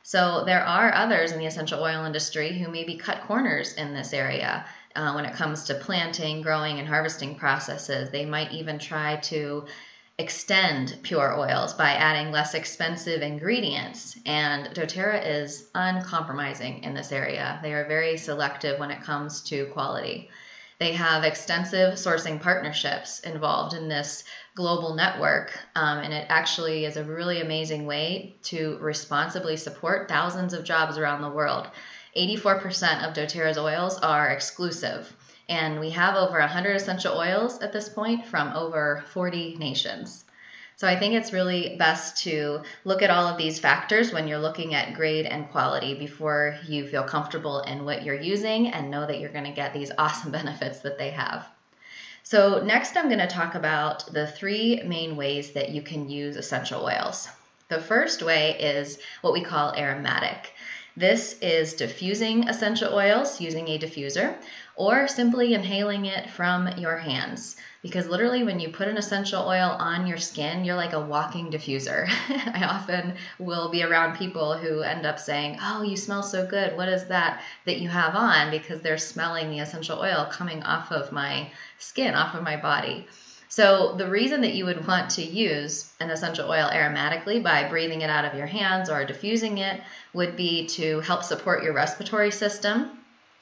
So 0.09 0.43
there 0.47 0.65
are 0.65 0.95
others 0.95 1.33
in 1.33 1.39
the 1.39 1.45
essential 1.45 1.83
oil 1.83 2.07
industry 2.07 2.59
who 2.59 2.71
maybe 2.71 2.97
cut 2.97 3.25
corners 3.25 3.75
in 3.75 3.93
this 3.93 4.15
area 4.15 4.65
uh, 4.97 5.13
when 5.13 5.27
it 5.27 5.35
comes 5.35 5.65
to 5.65 5.75
planting, 5.75 6.41
growing, 6.41 6.79
and 6.79 6.89
harvesting 6.89 7.35
processes. 7.35 8.09
They 8.09 8.25
might 8.25 8.51
even 8.53 8.79
try 8.79 9.17
to 9.25 9.67
extend 10.17 10.97
pure 11.03 11.39
oils 11.39 11.75
by 11.75 11.91
adding 11.91 12.33
less 12.33 12.55
expensive 12.55 13.21
ingredients. 13.21 14.19
And 14.25 14.75
doTERRA 14.75 15.27
is 15.27 15.69
uncompromising 15.75 16.85
in 16.85 16.95
this 16.95 17.13
area. 17.13 17.61
They 17.63 17.75
are 17.75 17.87
very 17.87 18.17
selective 18.17 18.79
when 18.79 18.91
it 18.91 19.03
comes 19.03 19.43
to 19.51 19.67
quality. 19.75 20.31
They 20.79 20.93
have 20.93 21.25
extensive 21.25 21.95
sourcing 21.95 22.41
partnerships 22.41 23.21
involved 23.21 23.75
in 23.75 23.89
this 23.89 24.25
global 24.59 24.95
network, 24.97 25.57
um, 25.77 25.99
and 25.99 26.13
it 26.13 26.27
actually 26.29 26.85
is 26.85 26.97
a 26.97 27.05
really 27.05 27.41
amazing 27.41 27.87
way 27.87 28.35
to 28.43 28.77
responsibly 28.81 29.57
support 29.57 30.09
thousands 30.09 30.53
of 30.53 30.65
jobs 30.65 30.99
around 30.99 31.23
the 31.23 31.31
world. 31.31 31.69
84% 32.17 33.07
of 33.07 33.15
doTERRA's 33.15 33.57
oils 33.57 34.01
are 34.01 34.31
exclusive, 34.31 35.15
and 35.49 35.79
we 35.79 35.91
have 35.91 36.17
over 36.17 36.41
100 36.41 36.75
essential 36.75 37.17
oils 37.17 37.63
at 37.63 37.73
this 37.73 37.89
point 37.89 38.27
from 38.27 38.49
over 38.57 39.05
40 39.13 39.55
nations. 39.59 40.25
So 40.75 40.89
I 40.89 40.99
think 40.99 41.15
it's 41.15 41.33
really 41.33 41.77
best 41.77 42.25
to 42.25 42.63
look 42.85 43.01
at 43.01 43.11
all 43.11 43.29
of 43.29 43.39
these 43.39 43.61
factors 43.61 44.13
when 44.13 44.27
you're 44.27 44.41
looking 44.41 44.75
at 44.75 44.95
grade 44.95 45.27
and 45.27 45.49
quality 45.51 45.95
before 45.95 46.59
you 46.67 46.85
feel 46.89 47.05
comfortable 47.05 47.61
in 47.61 47.85
what 47.85 48.03
you're 48.03 48.21
using 48.21 48.73
and 48.73 48.91
know 48.91 49.07
that 49.07 49.21
you're 49.21 49.33
going 49.33 49.45
to 49.45 49.53
get 49.53 49.73
these 49.73 49.93
awesome 49.97 50.33
benefits 50.39 50.81
that 50.81 50.99
they 50.99 51.11
have. 51.11 51.47
So, 52.31 52.63
next, 52.63 52.95
I'm 52.95 53.07
going 53.07 53.21
to 53.21 53.27
talk 53.27 53.55
about 53.55 54.13
the 54.13 54.27
three 54.27 54.83
main 54.85 55.17
ways 55.17 55.53
that 55.53 55.71
you 55.71 55.81
can 55.81 56.11
use 56.11 56.37
essential 56.37 56.85
oils. 56.85 57.27
The 57.69 57.81
first 57.81 58.23
way 58.23 58.55
is 58.61 58.99
what 59.23 59.33
we 59.33 59.41
call 59.41 59.75
aromatic. 59.75 60.53
This 60.95 61.39
is 61.41 61.73
diffusing 61.73 62.47
essential 62.47 62.93
oils 62.93 63.41
using 63.41 63.69
a 63.69 63.79
diffuser 63.79 64.37
or 64.77 65.09
simply 65.09 65.55
inhaling 65.55 66.05
it 66.05 66.29
from 66.29 66.69
your 66.77 66.99
hands. 66.99 67.57
Because 67.81 68.09
literally, 68.09 68.43
when 68.43 68.59
you 68.59 68.71
put 68.71 68.89
an 68.89 68.97
essential 68.97 69.47
oil 69.47 69.77
on 69.79 70.07
your 70.09 70.19
skin, 70.19 70.65
you're 70.65 70.75
like 70.75 70.95
a 70.95 71.01
walking 71.01 71.51
diffuser. 71.51 72.09
I 72.29 72.65
often 72.65 73.15
will 73.39 73.71
be 73.71 73.85
around 73.85 74.19
people 74.19 74.59
who 74.59 74.81
end 74.81 75.07
up 75.07 75.21
saying, 75.21 75.59
Oh, 75.63 75.83
you 75.83 75.97
smell 75.97 76.25
so 76.25 76.45
good. 76.45 76.77
What 76.77 76.89
is 76.89 77.07
that 77.07 77.41
that 77.67 77.79
you 77.79 77.89
have 77.89 78.17
on? 78.17 78.51
Because 78.51 78.81
they're 78.81 78.99
smelling 78.99 79.51
the 79.51 79.61
essential 79.61 80.01
oil 80.01 80.29
coming 80.31 80.63
off 80.65 80.91
of 80.91 81.13
my 81.13 81.53
skin, 81.79 82.15
off 82.15 82.35
of 82.35 82.43
my 82.43 82.57
body. 82.57 83.07
So, 83.51 83.95
the 83.97 84.09
reason 84.09 84.43
that 84.43 84.55
you 84.55 84.67
would 84.67 84.87
want 84.87 85.11
to 85.13 85.23
use 85.23 85.91
an 86.01 86.11
essential 86.11 86.51
oil 86.51 86.69
aromatically 86.71 87.43
by 87.43 87.69
breathing 87.69 88.03
it 88.03 88.11
out 88.11 88.27
of 88.27 88.35
your 88.35 88.47
hands 88.47 88.91
or 88.91 89.05
diffusing 89.05 89.59
it 89.59 89.81
would 90.13 90.37
be 90.37 90.67
to 90.67 91.01
help 91.01 91.23
support 91.23 91.63
your 91.63 91.73
respiratory 91.73 92.31
system. 92.31 92.99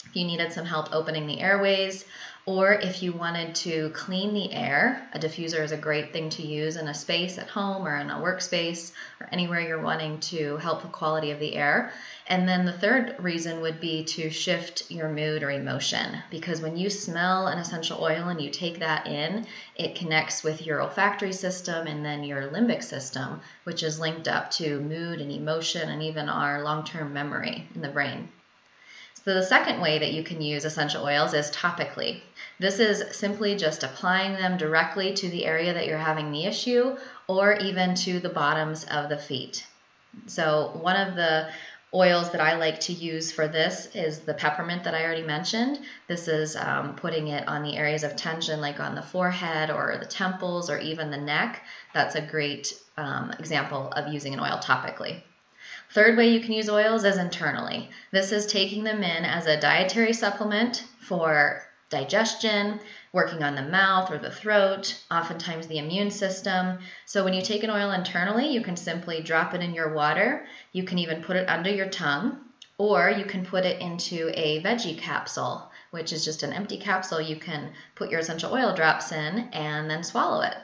If 0.08 0.16
you 0.16 0.24
needed 0.24 0.52
some 0.52 0.64
help 0.64 0.94
opening 0.94 1.26
the 1.26 1.40
airways, 1.40 2.04
or 2.46 2.72
if 2.74 3.02
you 3.02 3.12
wanted 3.12 3.56
to 3.56 3.90
clean 3.90 4.32
the 4.32 4.52
air, 4.52 5.04
a 5.12 5.18
diffuser 5.18 5.64
is 5.64 5.72
a 5.72 5.76
great 5.76 6.12
thing 6.12 6.30
to 6.30 6.46
use 6.46 6.76
in 6.76 6.86
a 6.86 6.94
space 6.94 7.38
at 7.38 7.48
home 7.48 7.84
or 7.84 7.96
in 7.96 8.08
a 8.08 8.20
workspace 8.20 8.92
or 9.20 9.28
anywhere 9.32 9.60
you're 9.60 9.82
wanting 9.82 10.20
to 10.20 10.56
help 10.58 10.82
the 10.82 10.88
quality 10.88 11.32
of 11.32 11.40
the 11.40 11.56
air. 11.56 11.90
And 12.28 12.48
then 12.48 12.64
the 12.64 12.72
third 12.72 13.16
reason 13.18 13.62
would 13.62 13.80
be 13.80 14.04
to 14.04 14.30
shift 14.30 14.88
your 14.92 15.08
mood 15.08 15.42
or 15.42 15.50
emotion 15.50 16.22
because 16.30 16.60
when 16.60 16.76
you 16.76 16.88
smell 16.88 17.48
an 17.48 17.58
essential 17.58 18.00
oil 18.00 18.28
and 18.28 18.40
you 18.40 18.50
take 18.50 18.78
that 18.78 19.08
in, 19.08 19.44
it 19.74 19.96
connects 19.96 20.44
with 20.44 20.64
your 20.64 20.80
olfactory 20.80 21.32
system 21.32 21.88
and 21.88 22.04
then 22.04 22.22
your 22.22 22.48
limbic 22.50 22.84
system, 22.84 23.40
which 23.64 23.82
is 23.82 23.98
linked 23.98 24.28
up 24.28 24.52
to 24.52 24.78
mood 24.78 25.20
and 25.20 25.32
emotion 25.32 25.90
and 25.90 26.00
even 26.00 26.28
our 26.28 26.62
long 26.62 26.84
term 26.84 27.12
memory 27.12 27.68
in 27.74 27.82
the 27.82 27.88
brain. 27.88 28.28
So, 29.24 29.34
the 29.34 29.42
second 29.42 29.80
way 29.80 29.98
that 29.98 30.12
you 30.12 30.22
can 30.22 30.40
use 30.40 30.64
essential 30.64 31.04
oils 31.04 31.34
is 31.34 31.50
topically. 31.50 32.20
This 32.60 32.78
is 32.78 33.16
simply 33.16 33.56
just 33.56 33.82
applying 33.82 34.34
them 34.34 34.56
directly 34.56 35.14
to 35.14 35.28
the 35.28 35.46
area 35.46 35.74
that 35.74 35.86
you're 35.86 35.98
having 35.98 36.30
the 36.30 36.44
issue 36.44 36.96
or 37.26 37.54
even 37.54 37.94
to 37.96 38.20
the 38.20 38.28
bottoms 38.28 38.84
of 38.84 39.08
the 39.08 39.18
feet. 39.18 39.66
So, 40.26 40.78
one 40.80 40.96
of 40.96 41.16
the 41.16 41.48
oils 41.94 42.30
that 42.32 42.40
I 42.40 42.56
like 42.56 42.80
to 42.80 42.92
use 42.92 43.32
for 43.32 43.48
this 43.48 43.88
is 43.94 44.20
the 44.20 44.34
peppermint 44.34 44.84
that 44.84 44.94
I 44.94 45.04
already 45.04 45.22
mentioned. 45.22 45.80
This 46.08 46.28
is 46.28 46.54
um, 46.54 46.94
putting 46.94 47.28
it 47.28 47.48
on 47.48 47.62
the 47.62 47.76
areas 47.76 48.04
of 48.04 48.16
tension, 48.16 48.60
like 48.60 48.80
on 48.80 48.94
the 48.94 49.02
forehead 49.02 49.70
or 49.70 49.96
the 49.98 50.06
temples 50.06 50.68
or 50.68 50.78
even 50.78 51.10
the 51.10 51.16
neck. 51.16 51.62
That's 51.94 52.14
a 52.14 52.20
great 52.20 52.74
um, 52.96 53.32
example 53.38 53.90
of 53.92 54.12
using 54.12 54.34
an 54.34 54.40
oil 54.40 54.60
topically. 54.62 55.22
Third 55.92 56.16
way 56.16 56.28
you 56.28 56.40
can 56.40 56.52
use 56.52 56.68
oils 56.68 57.04
is 57.04 57.16
internally. 57.16 57.90
This 58.10 58.32
is 58.32 58.46
taking 58.46 58.84
them 58.84 59.02
in 59.02 59.24
as 59.24 59.46
a 59.46 59.60
dietary 59.60 60.12
supplement 60.12 60.84
for 61.00 61.62
digestion, 61.88 62.80
working 63.12 63.42
on 63.42 63.54
the 63.54 63.62
mouth 63.62 64.10
or 64.10 64.18
the 64.18 64.30
throat, 64.30 65.00
oftentimes 65.10 65.66
the 65.66 65.78
immune 65.78 66.10
system. 66.10 66.78
So 67.04 67.24
when 67.24 67.32
you 67.32 67.42
take 67.42 67.62
an 67.62 67.70
oil 67.70 67.92
internally, 67.92 68.48
you 68.48 68.60
can 68.60 68.76
simply 68.76 69.22
drop 69.22 69.54
it 69.54 69.62
in 69.62 69.74
your 69.74 69.94
water. 69.94 70.46
You 70.72 70.82
can 70.82 70.98
even 70.98 71.22
put 71.22 71.36
it 71.36 71.48
under 71.48 71.70
your 71.70 71.88
tongue, 71.88 72.40
or 72.78 73.08
you 73.08 73.24
can 73.24 73.46
put 73.46 73.64
it 73.64 73.80
into 73.80 74.30
a 74.34 74.62
veggie 74.62 74.98
capsule, 74.98 75.70
which 75.92 76.12
is 76.12 76.24
just 76.24 76.42
an 76.42 76.52
empty 76.52 76.78
capsule 76.78 77.20
you 77.20 77.36
can 77.36 77.72
put 77.94 78.10
your 78.10 78.20
essential 78.20 78.52
oil 78.52 78.74
drops 78.74 79.12
in 79.12 79.48
and 79.52 79.88
then 79.88 80.02
swallow 80.02 80.42
it. 80.42 80.56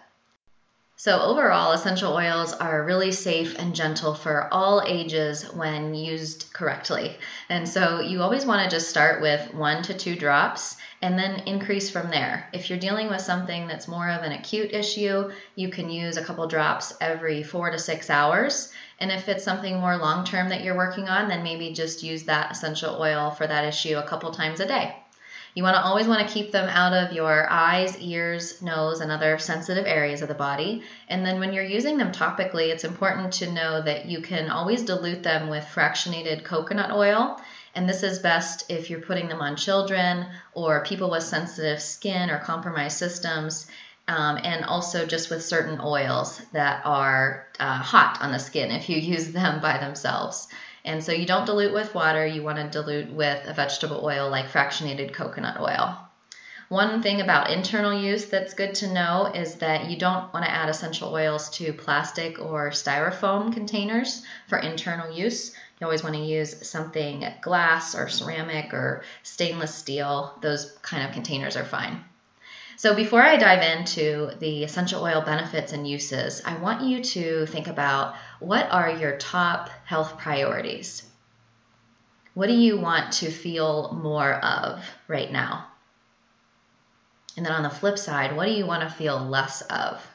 So, 1.04 1.20
overall, 1.20 1.72
essential 1.72 2.14
oils 2.14 2.52
are 2.52 2.84
really 2.84 3.10
safe 3.10 3.58
and 3.58 3.74
gentle 3.74 4.14
for 4.14 4.46
all 4.54 4.84
ages 4.86 5.42
when 5.52 5.96
used 5.96 6.52
correctly. 6.52 7.18
And 7.48 7.68
so, 7.68 7.98
you 7.98 8.22
always 8.22 8.46
want 8.46 8.62
to 8.62 8.76
just 8.76 8.88
start 8.88 9.20
with 9.20 9.52
one 9.52 9.82
to 9.82 9.94
two 9.94 10.14
drops 10.14 10.76
and 11.00 11.18
then 11.18 11.40
increase 11.40 11.90
from 11.90 12.10
there. 12.10 12.48
If 12.52 12.70
you're 12.70 12.78
dealing 12.78 13.08
with 13.08 13.20
something 13.20 13.66
that's 13.66 13.88
more 13.88 14.08
of 14.10 14.22
an 14.22 14.30
acute 14.30 14.72
issue, 14.72 15.32
you 15.56 15.70
can 15.70 15.90
use 15.90 16.18
a 16.18 16.24
couple 16.24 16.46
drops 16.46 16.94
every 17.00 17.42
four 17.42 17.72
to 17.72 17.80
six 17.80 18.08
hours. 18.08 18.72
And 19.00 19.10
if 19.10 19.28
it's 19.28 19.42
something 19.42 19.80
more 19.80 19.96
long 19.96 20.24
term 20.24 20.50
that 20.50 20.62
you're 20.62 20.76
working 20.76 21.08
on, 21.08 21.26
then 21.26 21.42
maybe 21.42 21.74
just 21.74 22.04
use 22.04 22.22
that 22.26 22.52
essential 22.52 22.94
oil 23.00 23.32
for 23.32 23.48
that 23.48 23.64
issue 23.64 23.98
a 23.98 24.06
couple 24.06 24.30
times 24.30 24.60
a 24.60 24.66
day. 24.66 25.01
You 25.54 25.62
want 25.62 25.76
to 25.76 25.82
always 25.82 26.06
want 26.06 26.26
to 26.26 26.32
keep 26.32 26.50
them 26.50 26.68
out 26.68 26.94
of 26.94 27.12
your 27.12 27.46
eyes, 27.50 27.98
ears, 27.98 28.62
nose, 28.62 29.00
and 29.00 29.12
other 29.12 29.38
sensitive 29.38 29.86
areas 29.86 30.22
of 30.22 30.28
the 30.28 30.34
body. 30.34 30.82
And 31.08 31.26
then 31.26 31.40
when 31.40 31.52
you're 31.52 31.62
using 31.62 31.98
them 31.98 32.10
topically, 32.10 32.68
it's 32.68 32.84
important 32.84 33.34
to 33.34 33.52
know 33.52 33.82
that 33.82 34.06
you 34.06 34.22
can 34.22 34.48
always 34.48 34.82
dilute 34.82 35.22
them 35.22 35.50
with 35.50 35.64
fractionated 35.64 36.44
coconut 36.44 36.90
oil 36.90 37.38
And 37.74 37.88
this 37.88 38.02
is 38.02 38.18
best 38.18 38.70
if 38.70 38.90
you're 38.90 39.00
putting 39.00 39.28
them 39.28 39.40
on 39.40 39.56
children 39.56 40.26
or 40.52 40.84
people 40.84 41.10
with 41.10 41.22
sensitive 41.22 41.80
skin 41.80 42.30
or 42.30 42.38
compromised 42.38 42.98
systems, 42.98 43.66
um, 44.08 44.38
and 44.42 44.64
also 44.64 45.06
just 45.06 45.30
with 45.30 45.44
certain 45.44 45.80
oils 45.82 46.40
that 46.52 46.84
are 46.84 47.46
uh, 47.58 47.78
hot 47.78 48.18
on 48.20 48.32
the 48.32 48.38
skin 48.38 48.70
if 48.70 48.88
you 48.88 48.96
use 49.14 49.32
them 49.32 49.60
by 49.60 49.78
themselves. 49.78 50.48
And 50.84 51.02
so 51.02 51.12
you 51.12 51.26
don't 51.26 51.46
dilute 51.46 51.72
with 51.72 51.94
water, 51.94 52.26
you 52.26 52.42
want 52.42 52.58
to 52.58 52.68
dilute 52.68 53.12
with 53.12 53.46
a 53.46 53.54
vegetable 53.54 54.04
oil 54.04 54.28
like 54.28 54.46
fractionated 54.50 55.12
coconut 55.12 55.60
oil. 55.60 55.98
One 56.72 57.02
thing 57.02 57.20
about 57.20 57.50
internal 57.50 57.92
use 57.92 58.24
that's 58.24 58.54
good 58.54 58.74
to 58.76 58.92
know 58.92 59.26
is 59.26 59.56
that 59.56 59.90
you 59.90 59.98
don't 59.98 60.32
want 60.32 60.46
to 60.46 60.50
add 60.50 60.70
essential 60.70 61.12
oils 61.12 61.50
to 61.58 61.74
plastic 61.74 62.38
or 62.38 62.70
styrofoam 62.70 63.52
containers 63.52 64.24
for 64.48 64.56
internal 64.56 65.14
use. 65.14 65.54
You 65.78 65.86
always 65.86 66.02
want 66.02 66.14
to 66.14 66.22
use 66.22 66.66
something 66.66 67.26
glass 67.42 67.94
or 67.94 68.08
ceramic 68.08 68.72
or 68.72 69.04
stainless 69.22 69.74
steel. 69.74 70.38
Those 70.40 70.72
kind 70.80 71.06
of 71.06 71.12
containers 71.12 71.56
are 71.56 71.64
fine. 71.64 72.04
So, 72.76 72.94
before 72.94 73.22
I 73.22 73.36
dive 73.36 73.62
into 73.62 74.30
the 74.38 74.64
essential 74.64 75.04
oil 75.04 75.20
benefits 75.20 75.72
and 75.72 75.86
uses, 75.86 76.40
I 76.44 76.56
want 76.56 76.82
you 76.82 77.04
to 77.04 77.44
think 77.46 77.68
about 77.68 78.14
what 78.42 78.70
are 78.70 78.90
your 78.90 79.16
top 79.18 79.70
health 79.84 80.18
priorities? 80.18 81.04
What 82.34 82.48
do 82.48 82.54
you 82.54 82.76
want 82.76 83.12
to 83.14 83.30
feel 83.30 83.92
more 83.92 84.32
of 84.32 84.84
right 85.06 85.30
now? 85.30 85.66
And 87.36 87.46
then 87.46 87.52
on 87.52 87.62
the 87.62 87.70
flip 87.70 87.98
side, 87.98 88.36
what 88.36 88.46
do 88.46 88.52
you 88.52 88.66
want 88.66 88.82
to 88.82 88.94
feel 88.94 89.18
less 89.18 89.62
of? 89.62 90.06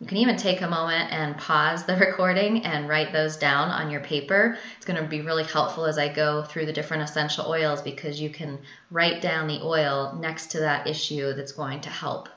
You 0.00 0.06
can 0.06 0.18
even 0.18 0.36
take 0.36 0.60
a 0.60 0.68
moment 0.68 1.10
and 1.10 1.38
pause 1.38 1.84
the 1.84 1.96
recording 2.06 2.64
and 2.64 2.88
write 2.88 3.12
those 3.12 3.38
down 3.38 3.70
on 3.70 3.90
your 3.90 4.02
paper. 4.02 4.58
It's 4.76 4.84
going 4.84 5.02
to 5.02 5.08
be 5.08 5.22
really 5.22 5.44
helpful 5.44 5.86
as 5.86 5.96
I 5.96 6.12
go 6.12 6.42
through 6.42 6.66
the 6.66 6.72
different 6.72 7.04
essential 7.04 7.46
oils 7.46 7.80
because 7.80 8.20
you 8.20 8.28
can 8.28 8.58
write 8.90 9.22
down 9.22 9.46
the 9.46 9.62
oil 9.62 10.18
next 10.20 10.50
to 10.50 10.60
that 10.60 10.86
issue 10.86 11.32
that's 11.32 11.52
going 11.52 11.80
to 11.82 11.90
help. 11.90 12.28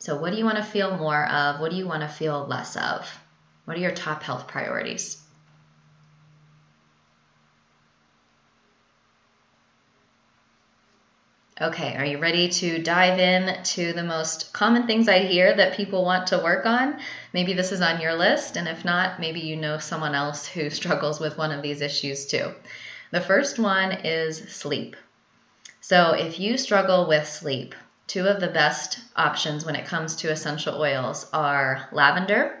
So, 0.00 0.16
what 0.16 0.32
do 0.32 0.38
you 0.38 0.46
want 0.46 0.56
to 0.56 0.62
feel 0.62 0.96
more 0.96 1.28
of? 1.28 1.60
What 1.60 1.70
do 1.70 1.76
you 1.76 1.86
want 1.86 2.00
to 2.00 2.08
feel 2.08 2.46
less 2.46 2.74
of? 2.74 3.06
What 3.66 3.76
are 3.76 3.80
your 3.80 3.90
top 3.90 4.22
health 4.22 4.48
priorities? 4.48 5.22
Okay, 11.60 11.94
are 11.96 12.06
you 12.06 12.16
ready 12.16 12.48
to 12.48 12.82
dive 12.82 13.18
in 13.18 13.62
to 13.62 13.92
the 13.92 14.02
most 14.02 14.54
common 14.54 14.86
things 14.86 15.06
I 15.06 15.18
hear 15.18 15.54
that 15.54 15.76
people 15.76 16.02
want 16.02 16.28
to 16.28 16.38
work 16.38 16.64
on? 16.64 16.98
Maybe 17.34 17.52
this 17.52 17.70
is 17.70 17.82
on 17.82 18.00
your 18.00 18.14
list, 18.14 18.56
and 18.56 18.66
if 18.66 18.86
not, 18.86 19.20
maybe 19.20 19.40
you 19.40 19.56
know 19.56 19.76
someone 19.76 20.14
else 20.14 20.46
who 20.46 20.70
struggles 20.80 21.20
with 21.20 21.36
one 21.36 21.52
of 21.52 21.60
these 21.60 21.82
issues 21.82 22.24
too. 22.24 22.54
The 23.10 23.20
first 23.20 23.58
one 23.58 23.92
is 23.92 24.38
sleep. 24.50 24.96
So, 25.82 26.12
if 26.12 26.40
you 26.40 26.56
struggle 26.56 27.06
with 27.06 27.28
sleep, 27.28 27.74
two 28.10 28.26
of 28.26 28.40
the 28.40 28.48
best 28.48 28.98
options 29.14 29.64
when 29.64 29.76
it 29.76 29.86
comes 29.86 30.16
to 30.16 30.32
essential 30.32 30.82
oils 30.82 31.28
are 31.32 31.88
lavender 31.92 32.60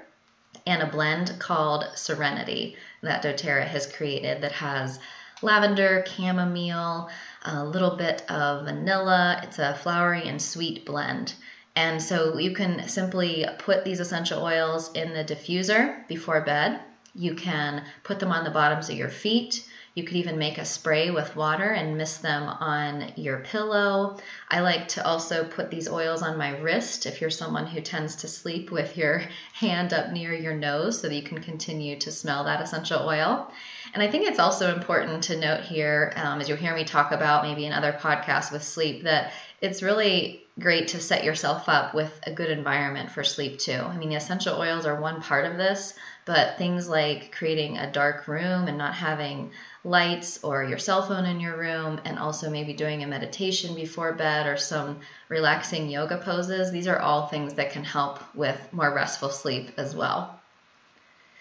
and 0.64 0.80
a 0.80 0.86
blend 0.86 1.36
called 1.40 1.84
Serenity 1.96 2.76
that 3.02 3.24
doTERRA 3.24 3.66
has 3.66 3.92
created 3.92 4.42
that 4.42 4.52
has 4.52 5.00
lavender, 5.42 6.04
chamomile, 6.06 7.10
a 7.44 7.64
little 7.64 7.96
bit 7.96 8.22
of 8.30 8.66
vanilla. 8.66 9.40
It's 9.42 9.58
a 9.58 9.74
flowery 9.74 10.28
and 10.28 10.40
sweet 10.40 10.86
blend. 10.86 11.34
And 11.74 12.00
so 12.00 12.38
you 12.38 12.52
can 12.54 12.86
simply 12.86 13.44
put 13.58 13.84
these 13.84 13.98
essential 13.98 14.44
oils 14.44 14.92
in 14.92 15.14
the 15.14 15.24
diffuser 15.24 16.06
before 16.06 16.42
bed. 16.42 16.78
You 17.12 17.34
can 17.34 17.84
put 18.04 18.20
them 18.20 18.30
on 18.30 18.44
the 18.44 18.50
bottoms 18.50 18.88
of 18.88 18.94
your 18.94 19.08
feet. 19.08 19.68
You 19.94 20.04
could 20.04 20.16
even 20.16 20.38
make 20.38 20.58
a 20.58 20.64
spray 20.64 21.10
with 21.10 21.34
water 21.34 21.70
and 21.70 21.98
mist 21.98 22.22
them 22.22 22.44
on 22.44 23.12
your 23.16 23.38
pillow. 23.38 24.18
I 24.48 24.60
like 24.60 24.88
to 24.88 25.04
also 25.04 25.44
put 25.44 25.70
these 25.70 25.88
oils 25.88 26.22
on 26.22 26.38
my 26.38 26.56
wrist 26.58 27.06
if 27.06 27.20
you're 27.20 27.30
someone 27.30 27.66
who 27.66 27.80
tends 27.80 28.16
to 28.16 28.28
sleep 28.28 28.70
with 28.70 28.96
your 28.96 29.22
hand 29.52 29.92
up 29.92 30.12
near 30.12 30.32
your 30.32 30.54
nose 30.54 31.00
so 31.00 31.08
that 31.08 31.14
you 31.14 31.22
can 31.22 31.40
continue 31.40 31.98
to 31.98 32.12
smell 32.12 32.44
that 32.44 32.60
essential 32.60 33.06
oil. 33.06 33.50
And 33.92 34.02
I 34.02 34.08
think 34.08 34.28
it's 34.28 34.38
also 34.38 34.72
important 34.72 35.24
to 35.24 35.40
note 35.40 35.62
here, 35.62 36.12
um, 36.16 36.40
as 36.40 36.48
you'll 36.48 36.58
hear 36.58 36.74
me 36.74 36.84
talk 36.84 37.10
about 37.10 37.44
maybe 37.44 37.66
in 37.66 37.72
other 37.72 37.92
podcasts 37.92 38.52
with 38.52 38.62
sleep, 38.62 39.02
that 39.02 39.32
it's 39.60 39.82
really 39.82 40.44
great 40.58 40.88
to 40.88 41.00
set 41.00 41.24
yourself 41.24 41.68
up 41.68 41.94
with 41.94 42.12
a 42.26 42.32
good 42.32 42.50
environment 42.50 43.10
for 43.10 43.24
sleep 43.24 43.58
too. 43.58 43.72
I 43.72 43.96
mean, 43.96 44.10
the 44.10 44.16
essential 44.16 44.58
oils 44.58 44.86
are 44.86 45.00
one 45.00 45.22
part 45.22 45.46
of 45.46 45.56
this, 45.56 45.94
but 46.24 46.58
things 46.58 46.88
like 46.88 47.32
creating 47.32 47.78
a 47.78 47.90
dark 47.90 48.28
room 48.28 48.68
and 48.68 48.78
not 48.78 48.94
having 48.94 49.52
lights 49.84 50.42
or 50.44 50.64
your 50.64 50.78
cell 50.78 51.02
phone 51.02 51.24
in 51.24 51.40
your 51.40 51.56
room, 51.56 52.00
and 52.04 52.18
also 52.18 52.50
maybe 52.50 52.72
doing 52.72 53.02
a 53.02 53.06
meditation 53.06 53.74
before 53.74 54.12
bed 54.12 54.46
or 54.46 54.56
some 54.56 55.00
relaxing 55.28 55.88
yoga 55.88 56.18
poses, 56.18 56.70
these 56.70 56.86
are 56.86 56.98
all 56.98 57.26
things 57.26 57.54
that 57.54 57.72
can 57.72 57.84
help 57.84 58.20
with 58.34 58.72
more 58.72 58.92
restful 58.92 59.30
sleep 59.30 59.72
as 59.76 59.94
well. 59.94 60.40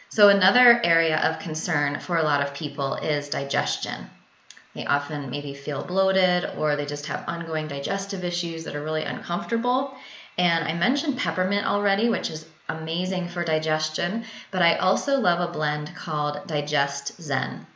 So, 0.09 0.29
another 0.29 0.81
area 0.83 1.17
of 1.17 1.39
concern 1.39 1.99
for 1.99 2.17
a 2.17 2.23
lot 2.23 2.41
of 2.41 2.55
people 2.55 2.95
is 2.95 3.29
digestion. 3.29 4.09
They 4.73 4.85
often 4.85 5.29
maybe 5.29 5.53
feel 5.53 5.83
bloated 5.83 6.49
or 6.57 6.75
they 6.75 6.85
just 6.85 7.07
have 7.07 7.27
ongoing 7.27 7.67
digestive 7.67 8.23
issues 8.23 8.63
that 8.63 8.75
are 8.75 8.83
really 8.83 9.03
uncomfortable. 9.03 9.95
And 10.39 10.69
I 10.69 10.73
mentioned 10.73 11.17
peppermint 11.17 11.67
already, 11.67 12.07
which 12.07 12.29
is 12.29 12.45
amazing 12.69 13.27
for 13.27 13.43
digestion, 13.43 14.23
but 14.51 14.61
I 14.61 14.77
also 14.77 15.19
love 15.19 15.41
a 15.41 15.51
blend 15.51 15.93
called 15.93 16.47
Digest 16.47 17.21
Zen. 17.21 17.67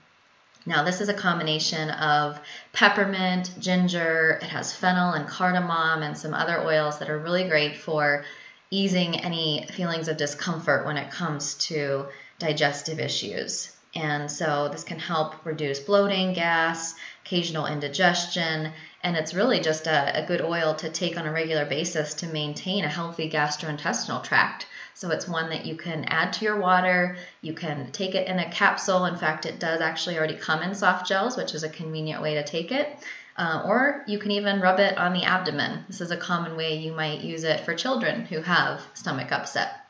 Now, 0.65 0.85
this 0.85 1.01
is 1.01 1.09
a 1.09 1.13
combination 1.13 1.89
of 1.89 2.39
peppermint, 2.71 3.51
ginger, 3.59 4.39
it 4.41 4.47
has 4.47 4.73
fennel 4.73 5.11
and 5.11 5.27
cardamom, 5.27 6.03
and 6.03 6.17
some 6.17 6.33
other 6.33 6.61
oils 6.61 6.99
that 6.99 7.09
are 7.09 7.19
really 7.19 7.49
great 7.49 7.75
for 7.75 8.23
easing 8.71 9.19
any 9.19 9.67
feelings 9.69 10.07
of 10.07 10.15
discomfort 10.15 10.85
when 10.85 10.95
it 10.95 11.11
comes 11.11 11.55
to 11.67 12.05
digestive 12.39 12.97
issues. 12.97 13.75
And 13.93 14.31
so 14.31 14.69
this 14.69 14.85
can 14.85 14.99
help 14.99 15.45
reduce 15.45 15.81
bloating, 15.81 16.31
gas, 16.31 16.95
occasional 17.25 17.65
indigestion, 17.65 18.71
and 19.03 19.17
it's 19.17 19.33
really 19.33 19.59
just 19.59 19.85
a, 19.85 20.23
a, 20.23 20.25
good 20.25 20.41
oil 20.41 20.73
to 20.75 20.89
take 20.89 21.17
on 21.17 21.27
a 21.27 21.31
regular 21.31 21.65
basis 21.65 22.13
to 22.15 22.27
maintain 22.27 22.85
a 22.85 22.89
healthy 22.89 23.29
gastrointestinal 23.29 24.23
tract. 24.23 24.65
So 24.93 25.11
it's 25.11 25.27
one 25.27 25.49
that 25.49 25.65
you 25.65 25.75
can 25.75 26.05
add 26.05 26.31
to 26.33 26.45
your 26.45 26.59
water. 26.59 27.17
You 27.41 27.53
can 27.53 27.91
take 27.91 28.15
it 28.15 28.27
in 28.27 28.39
a 28.39 28.49
capsule. 28.49 29.05
In 29.05 29.17
fact, 29.17 29.45
it 29.45 29.59
does 29.59 29.81
actually 29.81 30.17
already 30.17 30.35
come 30.37 30.61
in 30.61 30.73
soft 30.73 31.07
gels, 31.07 31.35
which 31.35 31.53
is 31.53 31.63
a 31.63 31.69
convenient 31.69 32.21
way 32.21 32.35
to 32.35 32.43
take 32.43 32.71
it. 32.71 32.97
Uh, 33.35 33.63
or 33.65 34.03
you 34.07 34.19
can 34.19 34.31
even 34.31 34.61
rub 34.61 34.79
it 34.79 34.97
on 34.97 35.11
the 35.11 35.23
abdomen. 35.23 35.83
This 35.87 35.99
is 35.99 36.11
a 36.11 36.17
common 36.17 36.55
way 36.55 36.77
you 36.77 36.93
might 36.93 37.21
use 37.21 37.43
it 37.43 37.61
for 37.61 37.73
children 37.73 38.25
who 38.25 38.41
have 38.41 38.81
stomach 38.93 39.31
upset. 39.31 39.82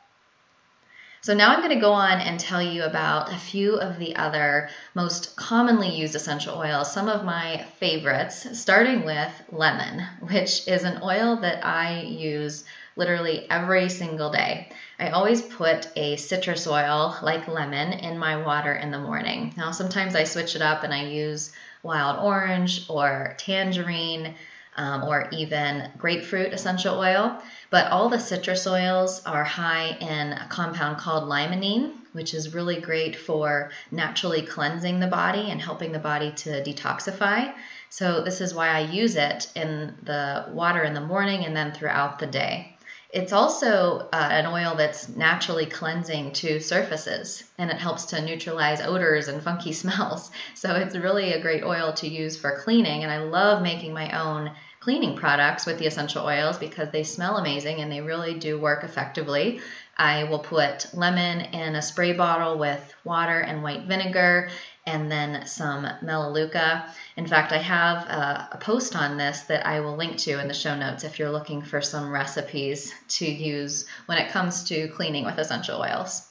So 1.24 1.32
now 1.32 1.52
I'm 1.52 1.60
going 1.60 1.70
to 1.70 1.80
go 1.80 1.94
on 1.94 2.20
and 2.20 2.38
tell 2.38 2.60
you 2.60 2.82
about 2.82 3.32
a 3.32 3.38
few 3.38 3.76
of 3.76 3.98
the 3.98 4.14
other 4.14 4.68
most 4.92 5.34
commonly 5.36 5.88
used 5.88 6.14
essential 6.14 6.58
oils, 6.58 6.92
some 6.92 7.08
of 7.08 7.24
my 7.24 7.64
favorites, 7.80 8.46
starting 8.60 9.06
with 9.06 9.32
lemon, 9.50 10.06
which 10.20 10.68
is 10.68 10.84
an 10.84 11.00
oil 11.02 11.36
that 11.36 11.64
I 11.64 12.02
use 12.02 12.64
literally 12.94 13.46
every 13.48 13.88
single 13.88 14.32
day. 14.32 14.68
I 14.98 15.08
always 15.08 15.40
put 15.40 15.88
a 15.96 16.16
citrus 16.16 16.66
oil 16.66 17.16
like 17.22 17.48
lemon 17.48 17.94
in 17.94 18.18
my 18.18 18.44
water 18.44 18.74
in 18.74 18.90
the 18.90 18.98
morning. 18.98 19.54
Now, 19.56 19.70
sometimes 19.70 20.14
I 20.14 20.24
switch 20.24 20.56
it 20.56 20.60
up 20.60 20.84
and 20.84 20.92
I 20.92 21.04
use 21.04 21.52
wild 21.82 22.22
orange 22.22 22.84
or 22.90 23.34
tangerine 23.38 24.34
um, 24.76 25.04
or 25.04 25.28
even 25.32 25.90
grapefruit 25.98 26.52
essential 26.52 26.98
oil. 26.98 27.40
But 27.70 27.90
all 27.90 28.08
the 28.08 28.18
citrus 28.18 28.66
oils 28.66 29.24
are 29.24 29.44
high 29.44 29.96
in 30.00 30.32
a 30.32 30.46
compound 30.48 30.98
called 30.98 31.28
limonene, 31.28 31.92
which 32.12 32.34
is 32.34 32.54
really 32.54 32.80
great 32.80 33.16
for 33.16 33.70
naturally 33.90 34.42
cleansing 34.42 35.00
the 35.00 35.06
body 35.06 35.50
and 35.50 35.60
helping 35.60 35.92
the 35.92 35.98
body 35.98 36.32
to 36.32 36.62
detoxify. 36.62 37.52
So, 37.90 38.22
this 38.22 38.40
is 38.40 38.54
why 38.54 38.68
I 38.68 38.80
use 38.80 39.16
it 39.16 39.50
in 39.54 39.94
the 40.02 40.46
water 40.50 40.82
in 40.82 40.94
the 40.94 41.00
morning 41.00 41.44
and 41.44 41.56
then 41.56 41.72
throughout 41.72 42.18
the 42.18 42.26
day. 42.26 42.73
It's 43.14 43.32
also 43.32 44.08
uh, 44.12 44.28
an 44.32 44.46
oil 44.46 44.74
that's 44.74 45.08
naturally 45.08 45.66
cleansing 45.66 46.32
to 46.32 46.58
surfaces 46.58 47.44
and 47.58 47.70
it 47.70 47.76
helps 47.76 48.06
to 48.06 48.20
neutralize 48.20 48.80
odors 48.80 49.28
and 49.28 49.40
funky 49.40 49.72
smells. 49.82 50.32
So 50.56 50.74
it's 50.74 50.96
really 50.96 51.32
a 51.32 51.40
great 51.40 51.62
oil 51.62 51.92
to 51.92 52.08
use 52.08 52.36
for 52.36 52.58
cleaning. 52.58 53.04
And 53.04 53.12
I 53.12 53.18
love 53.18 53.62
making 53.62 53.94
my 53.94 54.20
own 54.20 54.50
cleaning 54.80 55.16
products 55.16 55.64
with 55.64 55.78
the 55.78 55.86
essential 55.86 56.26
oils 56.26 56.58
because 56.58 56.90
they 56.90 57.04
smell 57.04 57.36
amazing 57.36 57.80
and 57.80 57.90
they 57.90 58.00
really 58.00 58.34
do 58.34 58.58
work 58.58 58.82
effectively. 58.82 59.60
I 59.96 60.24
will 60.24 60.40
put 60.40 60.92
lemon 60.92 61.40
in 61.40 61.76
a 61.76 61.82
spray 61.82 62.14
bottle 62.14 62.58
with 62.58 62.94
water 63.04 63.38
and 63.38 63.62
white 63.62 63.84
vinegar 63.84 64.50
and 64.86 65.10
then 65.10 65.46
some 65.46 65.88
Melaleuca. 66.02 66.92
In 67.16 67.26
fact, 67.26 67.52
I 67.52 67.58
have 67.58 68.06
a, 68.06 68.48
a, 68.52 68.58
post 68.58 68.94
on 68.94 69.16
this 69.16 69.40
that 69.42 69.66
I 69.66 69.80
will 69.80 69.96
link 69.96 70.18
to 70.18 70.38
in 70.38 70.48
the 70.48 70.54
show 70.54 70.76
notes 70.76 71.04
if 71.04 71.18
you're 71.18 71.30
looking 71.30 71.62
for 71.62 71.80
some 71.80 72.10
recipes 72.10 72.92
to 73.08 73.26
use 73.26 73.86
when 74.06 74.18
it 74.18 74.30
comes 74.30 74.64
to 74.64 74.88
cleaning 74.88 75.24
with 75.24 75.38
essential 75.38 75.80
oils. 75.80 76.28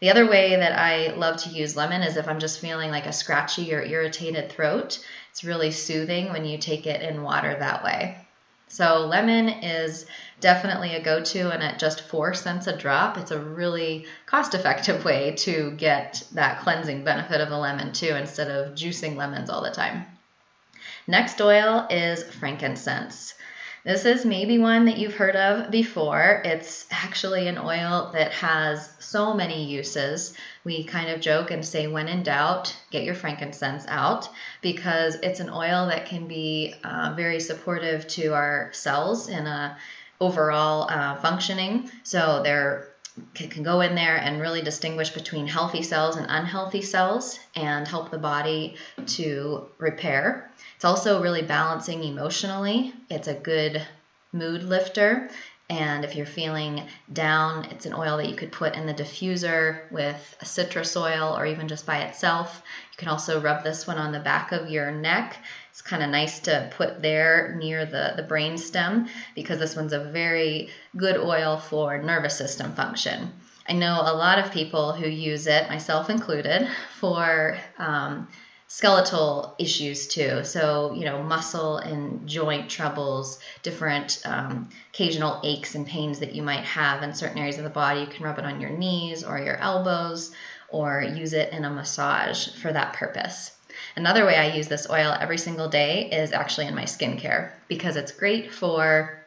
The 0.00 0.10
other 0.10 0.30
way 0.30 0.56
that 0.56 0.78
I 0.78 1.14
love 1.14 1.38
to 1.38 1.50
use 1.50 1.76
lemon 1.76 2.02
is 2.02 2.16
if 2.16 2.28
I'm 2.28 2.38
just 2.38 2.60
feeling 2.60 2.90
like 2.90 3.06
a 3.06 3.12
scratchy 3.12 3.74
or 3.74 3.82
irritated 3.82 4.50
throat. 4.50 5.04
It's 5.30 5.44
really 5.44 5.72
soothing 5.72 6.32
when 6.32 6.46
you 6.46 6.58
take 6.58 6.86
it 6.86 7.02
in 7.02 7.22
water 7.22 7.54
that 7.58 7.84
way. 7.84 8.16
So, 8.72 9.04
lemon 9.06 9.48
is 9.48 10.06
definitely 10.38 10.94
a 10.94 11.02
go 11.02 11.24
to, 11.24 11.50
and 11.50 11.60
at 11.60 11.80
just 11.80 12.02
four 12.02 12.34
cents 12.34 12.68
a 12.68 12.76
drop, 12.76 13.18
it's 13.18 13.32
a 13.32 13.38
really 13.38 14.06
cost 14.26 14.54
effective 14.54 15.04
way 15.10 15.32
to 15.38 15.72
get 15.72 16.22
that 16.34 16.60
cleansing 16.60 17.02
benefit 17.02 17.40
of 17.40 17.50
the 17.50 17.58
lemon 17.58 17.92
too, 17.92 18.14
instead 18.14 18.48
of 18.48 18.76
juicing 18.76 19.16
lemons 19.16 19.50
all 19.50 19.62
the 19.62 19.72
time. 19.72 20.06
Next 21.08 21.40
oil 21.40 21.88
is 21.90 22.22
frankincense. 22.22 23.34
This 23.84 24.04
is 24.04 24.26
maybe 24.26 24.58
one 24.58 24.84
that 24.84 24.98
you've 24.98 25.14
heard 25.14 25.36
of 25.36 25.70
before. 25.70 26.42
It's 26.44 26.86
actually 26.90 27.48
an 27.48 27.56
oil 27.56 28.10
that 28.12 28.32
has 28.32 28.92
so 28.98 29.32
many 29.32 29.64
uses. 29.64 30.34
We 30.64 30.84
kind 30.84 31.08
of 31.08 31.20
joke 31.20 31.50
and 31.50 31.64
say, 31.64 31.86
when 31.86 32.06
in 32.06 32.22
doubt, 32.22 32.76
get 32.90 33.04
your 33.04 33.14
frankincense 33.14 33.86
out 33.88 34.28
because 34.60 35.14
it's 35.22 35.40
an 35.40 35.48
oil 35.48 35.86
that 35.86 36.06
can 36.06 36.28
be 36.28 36.74
uh, 36.84 37.14
very 37.16 37.40
supportive 37.40 38.06
to 38.08 38.34
our 38.34 38.70
cells 38.72 39.28
in 39.28 39.46
a 39.46 39.78
overall 40.20 40.86
uh, 40.90 41.16
functioning. 41.16 41.90
So 42.02 42.42
they're 42.42 42.89
can 43.34 43.62
go 43.62 43.80
in 43.80 43.94
there 43.94 44.16
and 44.16 44.40
really 44.40 44.62
distinguish 44.62 45.10
between 45.10 45.46
healthy 45.46 45.82
cells 45.82 46.16
and 46.16 46.26
unhealthy 46.28 46.82
cells 46.82 47.38
and 47.54 47.86
help 47.86 48.10
the 48.10 48.18
body 48.18 48.76
to 49.06 49.66
repair. 49.78 50.50
It's 50.76 50.84
also 50.84 51.22
really 51.22 51.42
balancing 51.42 52.04
emotionally. 52.04 52.94
It's 53.08 53.28
a 53.28 53.34
good 53.34 53.86
mood 54.32 54.62
lifter. 54.62 55.30
And 55.70 56.04
if 56.04 56.16
you're 56.16 56.26
feeling 56.26 56.82
down, 57.12 57.66
it's 57.66 57.86
an 57.86 57.94
oil 57.94 58.16
that 58.16 58.28
you 58.28 58.34
could 58.34 58.50
put 58.50 58.74
in 58.74 58.86
the 58.86 58.94
diffuser 58.94 59.90
with 59.92 60.36
a 60.40 60.44
citrus 60.44 60.96
oil 60.96 61.36
or 61.38 61.46
even 61.46 61.68
just 61.68 61.86
by 61.86 61.98
itself. 61.98 62.62
You 62.90 62.96
can 62.96 63.06
also 63.06 63.40
rub 63.40 63.62
this 63.62 63.86
one 63.86 63.96
on 63.96 64.10
the 64.10 64.18
back 64.18 64.50
of 64.50 64.68
your 64.68 64.90
neck. 64.90 65.36
It's 65.70 65.82
kind 65.82 66.02
of 66.02 66.10
nice 66.10 66.40
to 66.40 66.70
put 66.76 67.00
there 67.00 67.56
near 67.58 67.86
the, 67.86 68.14
the 68.16 68.22
brain 68.22 68.58
stem 68.58 69.08
because 69.34 69.58
this 69.58 69.76
one's 69.76 69.92
a 69.92 70.04
very 70.04 70.70
good 70.96 71.16
oil 71.16 71.56
for 71.56 72.02
nervous 72.02 72.36
system 72.36 72.72
function. 72.74 73.32
I 73.68 73.74
know 73.74 74.00
a 74.00 74.14
lot 74.14 74.38
of 74.38 74.50
people 74.50 74.92
who 74.92 75.08
use 75.08 75.46
it, 75.46 75.68
myself 75.68 76.10
included, 76.10 76.68
for 76.98 77.56
um, 77.78 78.26
skeletal 78.66 79.54
issues 79.58 80.08
too. 80.08 80.42
So, 80.44 80.92
you 80.94 81.04
know, 81.04 81.22
muscle 81.22 81.78
and 81.78 82.28
joint 82.28 82.68
troubles, 82.68 83.38
different 83.62 84.22
um, 84.24 84.70
occasional 84.92 85.40
aches 85.44 85.74
and 85.74 85.86
pains 85.86 86.18
that 86.18 86.34
you 86.34 86.42
might 86.42 86.64
have 86.64 87.02
in 87.02 87.14
certain 87.14 87.38
areas 87.38 87.58
of 87.58 87.64
the 87.64 87.70
body. 87.70 88.00
You 88.00 88.06
can 88.06 88.24
rub 88.24 88.38
it 88.38 88.44
on 88.44 88.60
your 88.60 88.70
knees 88.70 89.22
or 89.22 89.38
your 89.38 89.56
elbows 89.56 90.32
or 90.68 91.02
use 91.02 91.32
it 91.32 91.52
in 91.52 91.64
a 91.64 91.70
massage 91.70 92.48
for 92.54 92.72
that 92.72 92.92
purpose. 92.92 93.52
Another 93.96 94.24
way 94.24 94.36
I 94.36 94.56
use 94.56 94.68
this 94.68 94.88
oil 94.88 95.16
every 95.18 95.38
single 95.38 95.68
day 95.68 96.10
is 96.10 96.32
actually 96.32 96.66
in 96.66 96.74
my 96.74 96.84
skincare 96.84 97.52
because 97.68 97.96
it's 97.96 98.12
great 98.12 98.52
for 98.52 99.20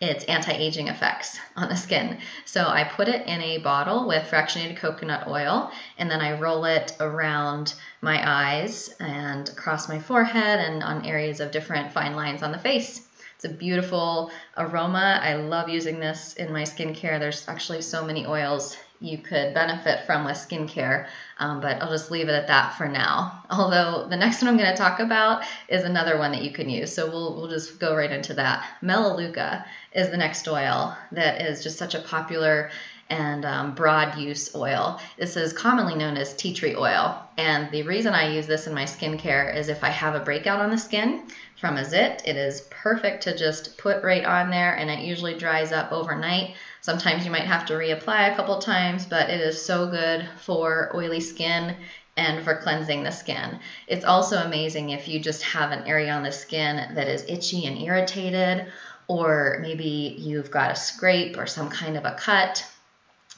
its 0.00 0.24
anti-aging 0.24 0.88
effects 0.88 1.38
on 1.56 1.68
the 1.68 1.76
skin. 1.76 2.18
So 2.44 2.66
I 2.66 2.84
put 2.84 3.08
it 3.08 3.26
in 3.26 3.40
a 3.40 3.58
bottle 3.58 4.06
with 4.06 4.30
fractionated 4.30 4.76
coconut 4.76 5.28
oil 5.28 5.70
and 5.98 6.10
then 6.10 6.20
I 6.20 6.38
roll 6.38 6.64
it 6.64 6.96
around 7.00 7.74
my 8.00 8.20
eyes 8.24 8.94
and 9.00 9.48
across 9.48 9.88
my 9.88 9.98
forehead 9.98 10.60
and 10.60 10.82
on 10.82 11.06
areas 11.06 11.40
of 11.40 11.50
different 11.50 11.92
fine 11.92 12.14
lines 12.14 12.42
on 12.42 12.52
the 12.52 12.58
face. 12.58 13.06
It's 13.36 13.44
a 13.44 13.48
beautiful 13.48 14.30
aroma. 14.56 15.20
I 15.22 15.34
love 15.34 15.68
using 15.68 15.98
this 15.98 16.34
in 16.34 16.52
my 16.52 16.62
skincare. 16.62 17.18
There's 17.18 17.48
actually 17.48 17.82
so 17.82 18.04
many 18.04 18.26
oils 18.26 18.76
you 19.04 19.18
could 19.18 19.54
benefit 19.54 20.06
from 20.06 20.24
with 20.24 20.36
skincare, 20.36 21.06
um, 21.38 21.60
but 21.60 21.82
I'll 21.82 21.90
just 21.90 22.10
leave 22.10 22.28
it 22.28 22.32
at 22.32 22.48
that 22.48 22.76
for 22.76 22.88
now. 22.88 23.44
Although 23.50 24.08
the 24.08 24.16
next 24.16 24.40
one 24.40 24.48
I'm 24.48 24.56
going 24.56 24.70
to 24.70 24.76
talk 24.76 25.00
about 25.00 25.44
is 25.68 25.84
another 25.84 26.18
one 26.18 26.32
that 26.32 26.42
you 26.42 26.52
can 26.52 26.68
use, 26.68 26.92
so 26.92 27.06
we'll, 27.08 27.36
we'll 27.36 27.50
just 27.50 27.78
go 27.78 27.94
right 27.94 28.10
into 28.10 28.34
that. 28.34 28.64
Melaleuca 28.82 29.64
is 29.92 30.10
the 30.10 30.16
next 30.16 30.48
oil 30.48 30.96
that 31.12 31.42
is 31.42 31.62
just 31.62 31.78
such 31.78 31.94
a 31.94 32.00
popular 32.00 32.70
and 33.10 33.44
um, 33.44 33.74
broad 33.74 34.16
use 34.18 34.54
oil. 34.54 35.00
This 35.18 35.36
is 35.36 35.52
commonly 35.52 35.94
known 35.94 36.16
as 36.16 36.34
tea 36.34 36.54
tree 36.54 36.74
oil. 36.74 37.20
And 37.36 37.70
the 37.70 37.82
reason 37.82 38.14
I 38.14 38.34
use 38.34 38.46
this 38.46 38.66
in 38.66 38.74
my 38.74 38.84
skincare 38.84 39.54
is 39.54 39.68
if 39.68 39.84
I 39.84 39.90
have 39.90 40.14
a 40.14 40.20
breakout 40.20 40.60
on 40.60 40.70
the 40.70 40.78
skin 40.78 41.24
from 41.60 41.76
a 41.76 41.84
zit, 41.84 42.22
it 42.24 42.36
is 42.36 42.62
perfect 42.70 43.24
to 43.24 43.36
just 43.36 43.76
put 43.76 44.02
right 44.02 44.24
on 44.24 44.50
there 44.50 44.74
and 44.74 44.90
it 44.90 45.00
usually 45.00 45.34
dries 45.34 45.72
up 45.72 45.92
overnight. 45.92 46.54
Sometimes 46.84 47.24
you 47.24 47.30
might 47.30 47.46
have 47.46 47.64
to 47.64 47.72
reapply 47.72 48.30
a 48.30 48.36
couple 48.36 48.58
times, 48.58 49.06
but 49.06 49.30
it 49.30 49.40
is 49.40 49.64
so 49.64 49.86
good 49.86 50.28
for 50.36 50.92
oily 50.94 51.20
skin 51.20 51.76
and 52.18 52.44
for 52.44 52.58
cleansing 52.58 53.02
the 53.02 53.10
skin. 53.10 53.58
It's 53.86 54.04
also 54.04 54.42
amazing 54.42 54.90
if 54.90 55.08
you 55.08 55.18
just 55.18 55.42
have 55.44 55.72
an 55.72 55.86
area 55.86 56.12
on 56.12 56.22
the 56.22 56.30
skin 56.30 56.94
that 56.94 57.08
is 57.08 57.24
itchy 57.26 57.64
and 57.64 57.78
irritated, 57.78 58.66
or 59.08 59.60
maybe 59.62 60.14
you've 60.18 60.50
got 60.50 60.72
a 60.72 60.76
scrape 60.76 61.38
or 61.38 61.46
some 61.46 61.70
kind 61.70 61.96
of 61.96 62.04
a 62.04 62.16
cut. 62.18 62.66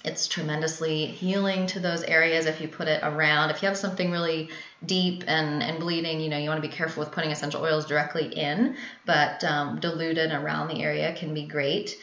It's 0.05 0.27
tremendously 0.27 1.07
healing 1.07 1.69
to 1.69 1.79
those 1.79 2.03
areas 2.03 2.47
if 2.47 2.61
you 2.61 2.67
put 2.67 2.89
it 2.89 3.01
around. 3.05 3.51
If 3.51 3.63
you 3.63 3.69
have 3.69 3.79
something 3.79 4.11
really 4.11 4.51
deep 4.85 5.23
and, 5.29 5.63
and 5.63 5.79
bleeding, 5.79 6.19
you 6.19 6.31
know, 6.31 6.37
you 6.37 6.49
want 6.49 6.61
to 6.61 6.69
be 6.69 6.75
careful 6.75 6.99
with 6.99 7.13
putting 7.13 7.31
essential 7.31 7.63
oils 7.63 7.87
directly 7.87 8.27
in, 8.27 8.77
but 9.05 9.45
um, 9.45 9.79
diluted 9.79 10.33
around 10.33 10.67
the 10.67 10.83
area 10.83 11.15
can 11.15 11.33
be 11.33 11.47
great. 11.47 11.97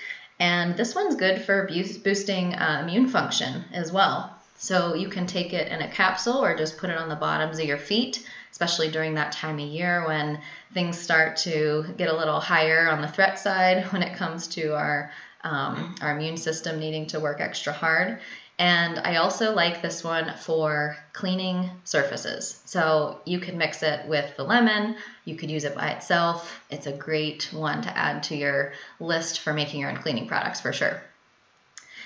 And 0.44 0.76
this 0.76 0.94
one's 0.94 1.16
good 1.16 1.42
for 1.42 1.64
boosting 2.04 2.54
uh, 2.56 2.80
immune 2.82 3.08
function 3.08 3.64
as 3.72 3.94
well. 3.94 4.30
So 4.58 4.94
you 4.94 5.08
can 5.08 5.26
take 5.26 5.54
it 5.54 5.70
in 5.70 5.82
a 5.82 5.88
capsule 5.88 6.44
or 6.44 6.54
just 6.54 6.76
put 6.76 6.90
it 6.90 6.98
on 6.98 7.08
the 7.08 7.16
bottoms 7.16 7.60
of 7.60 7.66
your 7.66 7.78
feet, 7.78 8.20
especially 8.52 8.90
during 8.90 9.14
that 9.14 9.32
time 9.32 9.58
of 9.58 9.66
year 9.66 10.04
when 10.04 10.38
things 10.74 10.98
start 11.00 11.38
to 11.48 11.86
get 11.96 12.10
a 12.10 12.14
little 12.14 12.42
higher 12.42 12.88
on 12.88 13.00
the 13.00 13.08
threat 13.08 13.40
side 13.40 13.86
when 13.92 14.04
it 14.04 14.12
comes 14.12 14.48
to 14.50 14.74
our 14.74 15.08
um, 15.46 15.96
our 16.02 16.12
immune 16.12 16.38
system 16.38 16.78
needing 16.78 17.06
to 17.08 17.22
work 17.22 17.40
extra 17.40 17.72
hard. 17.72 18.14
And 18.60 19.00
I 19.00 19.16
also 19.16 19.54
like 19.54 19.82
this 19.82 20.04
one 20.04 20.32
for 20.38 20.96
cleaning 21.12 21.70
surfaces. 21.86 22.62
So 22.66 23.20
you 23.26 23.40
can 23.40 23.58
mix 23.58 23.82
it 23.82 24.08
with 24.08 24.38
the 24.38 24.44
lemon, 24.44 24.96
you 25.26 25.36
could 25.36 25.50
use 25.50 25.64
it 25.64 25.76
by 25.76 25.90
itself. 25.90 26.60
It's 26.70 26.86
a 26.86 26.92
great 26.92 27.50
one 27.52 27.82
to 27.82 27.98
add 27.98 28.24
to 28.24 28.36
your 28.36 28.74
list 29.00 29.40
for 29.40 29.54
making 29.54 29.82
your 29.82 29.90
own 29.90 29.98
cleaning 29.98 30.28
products 30.28 30.62
for 30.62 30.72
sure. 30.72 31.02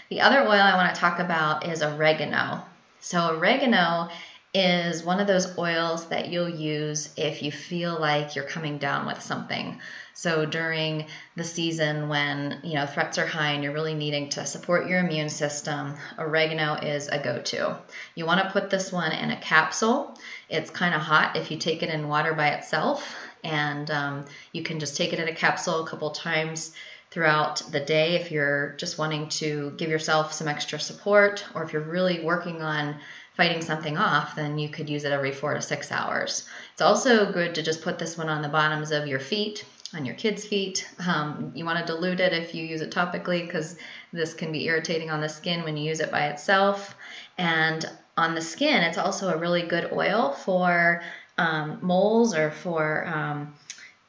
The 0.10 0.21
other 0.21 0.41
oil 0.41 0.51
I 0.51 0.75
want 0.75 0.93
to 0.95 0.99
talk 0.99 1.19
about 1.19 1.67
is 1.67 1.83
oregano. 1.83 2.63
So, 3.01 3.36
oregano 3.36 4.10
is 4.53 5.03
one 5.03 5.19
of 5.19 5.27
those 5.27 5.57
oils 5.57 6.07
that 6.07 6.29
you'll 6.29 6.49
use 6.49 7.10
if 7.17 7.43
you 7.43 7.51
feel 7.51 7.99
like 7.99 8.36
you're 8.36 8.45
coming 8.45 8.77
down 8.77 9.05
with 9.05 9.21
something. 9.21 9.79
So 10.13 10.45
during 10.45 11.05
the 11.36 11.43
season 11.43 12.10
when, 12.10 12.62
you 12.63 12.73
know, 12.73 12.88
threats 12.88 13.19
are 13.19 13.27
high 13.27 13.51
and 13.51 13.63
you're 13.63 13.73
really 13.73 13.93
needing 13.93 14.29
to 14.29 14.45
support 14.45 14.88
your 14.88 14.99
immune 14.99 15.29
system, 15.29 15.95
oregano 16.17 16.73
is 16.75 17.07
a 17.07 17.19
go-to. 17.19 17.77
You 18.15 18.25
want 18.25 18.41
to 18.41 18.51
put 18.51 18.69
this 18.69 18.91
one 18.91 19.12
in 19.12 19.29
a 19.29 19.39
capsule. 19.39 20.17
It's 20.49 20.71
kind 20.71 20.95
of 20.95 21.01
hot 21.01 21.36
if 21.36 21.51
you 21.51 21.57
take 21.57 21.83
it 21.83 21.89
in 21.89 22.07
water 22.07 22.33
by 22.33 22.49
itself 22.49 23.15
and 23.43 23.91
um, 23.91 24.25
you 24.53 24.63
can 24.63 24.79
just 24.79 24.97
take 24.97 25.13
it 25.13 25.19
in 25.19 25.27
a 25.27 25.36
capsule 25.36 25.83
a 25.83 25.88
couple 25.88 26.10
times 26.12 26.73
throughout 27.10 27.62
the 27.71 27.79
day 27.79 28.15
if 28.15 28.31
you're 28.31 28.75
just 28.77 28.97
wanting 28.97 29.29
to 29.29 29.73
give 29.77 29.89
yourself 29.89 30.33
some 30.33 30.47
extra 30.47 30.79
support 30.79 31.45
or 31.55 31.63
if 31.63 31.71
you're 31.71 31.81
really 31.81 32.19
working 32.23 32.62
on 32.62 32.95
fighting 33.38 33.62
something 33.62 33.97
off, 33.97 34.36
then 34.36 34.58
you 34.58 34.67
could 34.67 34.89
use 34.89 35.06
it 35.06 35.12
every 35.12 35.32
four 35.32 35.54
to 35.54 35.62
six 35.62 35.91
hours. 35.91 36.50
It's 36.73 36.82
also 36.82 37.32
good 37.32 37.54
to 37.56 37.62
just 37.62 37.84
put 37.84 38.00
this 38.00 38.17
one 38.17 38.30
on 38.30 38.41
the 38.41 38.50
bottoms 38.50 38.91
of 38.91 39.06
your 39.06 39.19
feet, 39.19 39.63
on 39.93 40.06
your 40.06 40.15
kids' 40.15 40.43
feet. 40.43 40.89
Um, 41.08 41.52
you 41.54 41.63
want 41.63 41.78
to 41.78 41.93
dilute 41.93 42.19
it 42.19 42.34
if 42.34 42.56
you 42.56 42.65
use 42.65 42.82
it 42.82 42.89
topically 42.89 43.45
because 43.45 43.78
this 44.12 44.34
can 44.34 44.52
be 44.52 44.65
irritating 44.65 45.12
on 45.12 45.21
the 45.21 45.30
skin 45.30 45.63
when 45.63 45.78
you 45.78 45.88
use 45.88 46.00
it 46.00 46.12
by 46.12 46.30
itself. 46.30 46.95
And 47.38 47.86
on 48.17 48.34
the 48.34 48.41
skin, 48.41 48.82
it's 48.82 48.97
also 48.97 49.30
a 49.30 49.38
really 49.38 49.62
good 49.62 49.91
oil 49.93 50.32
for 50.32 51.04
um, 51.38 51.78
moles 51.84 52.34
or 52.34 52.50
for 52.50 53.06
um, 53.06 53.54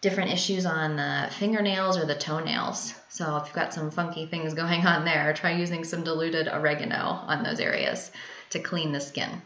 different 0.00 0.32
issues 0.32 0.64
on 0.64 0.96
the 0.96 1.28
fingernails 1.34 1.98
or 1.98 2.06
the 2.06 2.14
toenails. 2.14 2.94
So 3.10 3.36
if 3.36 3.44
you've 3.46 3.54
got 3.54 3.74
some 3.74 3.90
funky 3.90 4.24
things 4.24 4.54
going 4.54 4.86
on 4.86 5.04
there, 5.04 5.34
try 5.34 5.50
using 5.50 5.84
some 5.84 6.02
diluted 6.02 6.48
oregano 6.48 7.20
on 7.26 7.42
those 7.42 7.60
areas 7.60 8.10
to 8.50 8.58
clean 8.58 8.92
the 8.92 9.00
skin. 9.00 9.42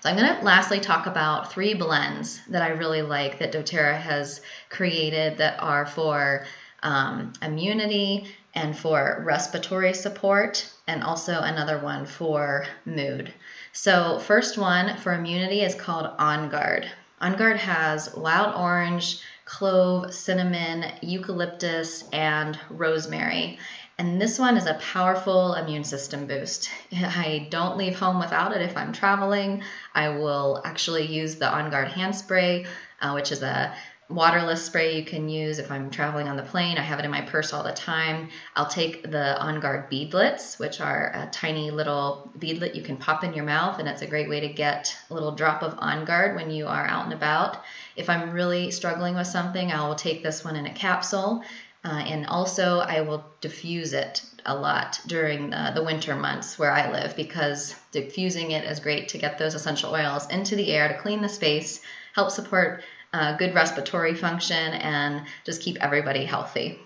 So 0.00 0.10
I'm 0.10 0.16
going 0.16 0.36
to 0.36 0.44
lastly 0.44 0.80
talk 0.80 1.06
about 1.06 1.52
three 1.52 1.72
blends 1.72 2.40
that 2.48 2.62
I 2.62 2.68
really 2.68 3.02
like 3.02 3.38
that 3.38 3.52
doTERRA 3.52 3.98
has 3.98 4.42
created 4.68 5.38
that 5.38 5.58
are 5.60 5.86
for 5.86 6.46
um, 6.82 7.32
immunity 7.40 8.26
and 8.54 8.76
for 8.76 9.22
respiratory 9.24 9.94
support, 9.94 10.70
and 10.86 11.02
also 11.02 11.40
another 11.40 11.78
one 11.78 12.06
for 12.06 12.66
mood. 12.84 13.32
So 13.72 14.18
first 14.20 14.58
one 14.58 14.96
for 14.98 15.12
immunity 15.12 15.62
is 15.62 15.74
called 15.74 16.10
On 16.18 16.48
Guard. 16.50 16.88
On 17.20 17.34
Guard 17.36 17.56
has 17.56 18.14
wild 18.14 18.54
orange, 18.54 19.20
clove, 19.44 20.14
cinnamon, 20.14 20.84
eucalyptus, 21.00 22.04
and 22.12 22.58
rosemary. 22.70 23.58
And 23.96 24.20
this 24.20 24.40
one 24.40 24.56
is 24.56 24.66
a 24.66 24.74
powerful 24.74 25.54
immune 25.54 25.84
system 25.84 26.26
boost. 26.26 26.68
I 26.92 27.46
don't 27.50 27.76
leave 27.76 27.96
home 27.96 28.18
without 28.18 28.54
it 28.54 28.62
if 28.62 28.76
I'm 28.76 28.92
traveling. 28.92 29.62
I 29.94 30.08
will 30.08 30.60
actually 30.64 31.06
use 31.06 31.36
the 31.36 31.48
On 31.48 31.70
Guard 31.70 31.88
hand 31.88 32.16
spray, 32.16 32.66
uh, 33.00 33.12
which 33.12 33.30
is 33.30 33.42
a 33.42 33.74
waterless 34.10 34.64
spray 34.64 34.96
you 34.96 35.04
can 35.04 35.28
use 35.28 35.58
if 35.58 35.70
I'm 35.70 35.90
traveling 35.90 36.28
on 36.28 36.36
the 36.36 36.42
plane. 36.42 36.76
I 36.76 36.82
have 36.82 36.98
it 36.98 37.04
in 37.04 37.10
my 37.10 37.22
purse 37.22 37.52
all 37.52 37.62
the 37.62 37.72
time. 37.72 38.28
I'll 38.56 38.66
take 38.66 39.08
the 39.08 39.40
On 39.40 39.60
Guard 39.60 39.88
beadlets, 39.88 40.58
which 40.58 40.80
are 40.80 41.12
a 41.14 41.28
tiny 41.30 41.70
little 41.70 42.30
beadlet 42.38 42.74
you 42.74 42.82
can 42.82 42.96
pop 42.96 43.22
in 43.22 43.32
your 43.32 43.44
mouth, 43.44 43.78
and 43.78 43.88
it's 43.88 44.02
a 44.02 44.06
great 44.06 44.28
way 44.28 44.40
to 44.40 44.48
get 44.48 44.94
a 45.08 45.14
little 45.14 45.32
drop 45.32 45.62
of 45.62 45.78
On 45.78 46.04
Guard 46.04 46.34
when 46.34 46.50
you 46.50 46.66
are 46.66 46.86
out 46.86 47.04
and 47.04 47.14
about. 47.14 47.62
If 47.96 48.10
I'm 48.10 48.32
really 48.32 48.72
struggling 48.72 49.14
with 49.14 49.28
something, 49.28 49.70
I 49.70 49.86
will 49.86 49.94
take 49.94 50.22
this 50.22 50.44
one 50.44 50.56
in 50.56 50.66
a 50.66 50.74
capsule 50.74 51.44
uh, 51.84 52.02
and 52.06 52.26
also, 52.26 52.78
I 52.78 53.02
will 53.02 53.24
diffuse 53.42 53.92
it 53.92 54.22
a 54.46 54.56
lot 54.56 55.00
during 55.06 55.50
the, 55.50 55.72
the, 55.74 55.84
winter 55.84 56.16
months 56.16 56.58
where 56.58 56.72
I 56.72 56.90
live 56.90 57.14
because 57.14 57.74
diffusing 57.92 58.52
it 58.52 58.64
is 58.64 58.80
great 58.80 59.08
to 59.08 59.18
get 59.18 59.36
those 59.36 59.54
essential 59.54 59.92
oils 59.94 60.28
into 60.30 60.56
the 60.56 60.70
air 60.72 60.88
to 60.88 60.98
clean 60.98 61.20
the 61.20 61.28
space, 61.28 61.82
help 62.14 62.30
support 62.30 62.82
uh, 63.12 63.36
good 63.36 63.54
respiratory 63.54 64.14
function, 64.14 64.72
and 64.74 65.26
just 65.44 65.60
keep 65.60 65.76
everybody 65.82 66.24
healthy. 66.24 66.78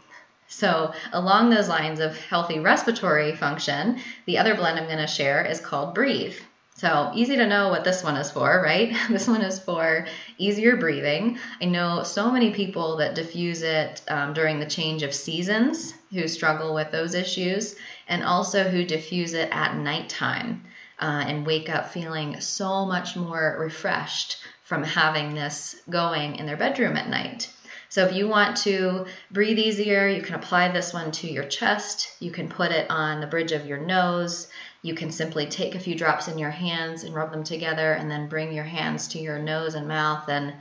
So, 0.49 0.93
along 1.13 1.51
those 1.51 1.69
lines 1.69 2.01
of 2.01 2.19
healthy 2.19 2.59
respiratory 2.59 3.37
function, 3.37 4.01
the 4.27 4.39
other 4.39 4.57
blend 4.57 4.79
I'm 4.81 4.87
going 4.87 4.99
to 4.99 5.07
share 5.07 5.45
is 5.45 5.61
called 5.61 5.95
Breathe. 5.95 6.37
So 6.79 7.11
easy 7.13 7.35
to 7.35 7.49
know 7.49 7.71
what 7.71 7.83
this 7.83 8.05
one 8.05 8.15
is 8.17 8.31
for, 8.31 8.63
right? 8.65 8.97
This 9.11 9.27
one 9.27 9.43
is 9.43 9.59
for 9.59 10.07
easier 10.39 10.77
breathing. 10.77 11.41
I 11.61 11.65
know 11.65 12.05
so 12.05 12.31
many 12.31 12.53
people 12.53 12.99
that 12.99 13.17
diffuse 13.17 13.63
it 13.63 14.01
um, 14.07 14.33
during 14.33 14.61
the 14.61 14.67
change 14.67 15.03
of 15.03 15.13
seasons 15.13 15.93
who 16.13 16.29
struggle 16.29 16.75
with 16.75 16.93
those 16.93 17.15
issues, 17.15 17.75
and 18.07 18.23
also 18.23 18.63
who 18.63 18.85
diffuse 18.85 19.35
it 19.35 19.49
at 19.51 19.75
nighttime 19.75 20.63
uh, 21.01 21.25
and 21.27 21.45
wake 21.45 21.69
up 21.69 21.91
feeling 21.91 22.41
so 22.41 22.87
much 22.87 23.17
more 23.17 23.57
refreshed 23.59 24.37
from 24.63 24.85
having 24.85 25.35
this 25.35 25.75
going 25.91 26.37
in 26.37 26.47
their 26.47 26.57
bedroom 26.57 26.97
at 26.97 27.09
night. 27.09 27.51
So 27.91 28.05
if 28.05 28.15
you 28.15 28.29
want 28.29 28.59
to 28.59 29.07
breathe 29.31 29.59
easier, 29.59 30.07
you 30.07 30.21
can 30.21 30.35
apply 30.35 30.69
this 30.69 30.93
one 30.93 31.11
to 31.13 31.31
your 31.31 31.45
chest. 31.45 32.11
You 32.21 32.31
can 32.31 32.49
put 32.49 32.71
it 32.71 32.91
on 32.91 33.21
the 33.21 33.27
bridge 33.27 33.53
of 33.53 33.65
your 33.65 33.79
nose. 33.79 34.49
You 34.83 34.95
can 34.95 35.11
simply 35.11 35.47
take 35.47 35.75
a 35.75 35.81
few 35.81 35.95
drops 35.95 36.29
in 36.29 36.39
your 36.39 36.51
hands 36.51 37.03
and 37.03 37.15
rub 37.15 37.31
them 37.33 37.45
together, 37.45 37.93
and 37.93 38.11
then 38.11 38.29
bring 38.29 38.53
your 38.53 38.65
hands 38.65 39.09
to 39.09 39.19
your 39.19 39.39
nose 39.39 39.75
and 39.75 39.89
mouth 39.89 40.29
and 40.29 40.55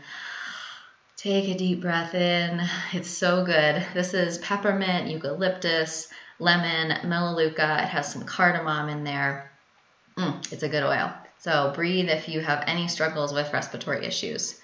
take 1.15 1.49
a 1.49 1.57
deep 1.57 1.81
breath 1.81 2.15
in. 2.15 2.61
It's 2.93 3.09
so 3.09 3.45
good. 3.45 3.85
This 3.93 4.13
is 4.13 4.37
peppermint, 4.37 5.09
eucalyptus, 5.09 6.07
lemon, 6.39 7.07
melaleuca. 7.09 7.83
It 7.83 7.89
has 7.89 8.11
some 8.11 8.23
cardamom 8.23 8.89
in 8.89 9.03
there. 9.03 9.51
Mm, 10.15 10.51
it's 10.51 10.63
a 10.63 10.69
good 10.69 10.83
oil. 10.83 11.13
So 11.39 11.71
breathe 11.75 12.09
if 12.09 12.27
you 12.27 12.41
have 12.41 12.63
any 12.67 12.87
struggles 12.87 13.33
with 13.33 13.53
respiratory 13.53 14.05
issues. 14.05 14.59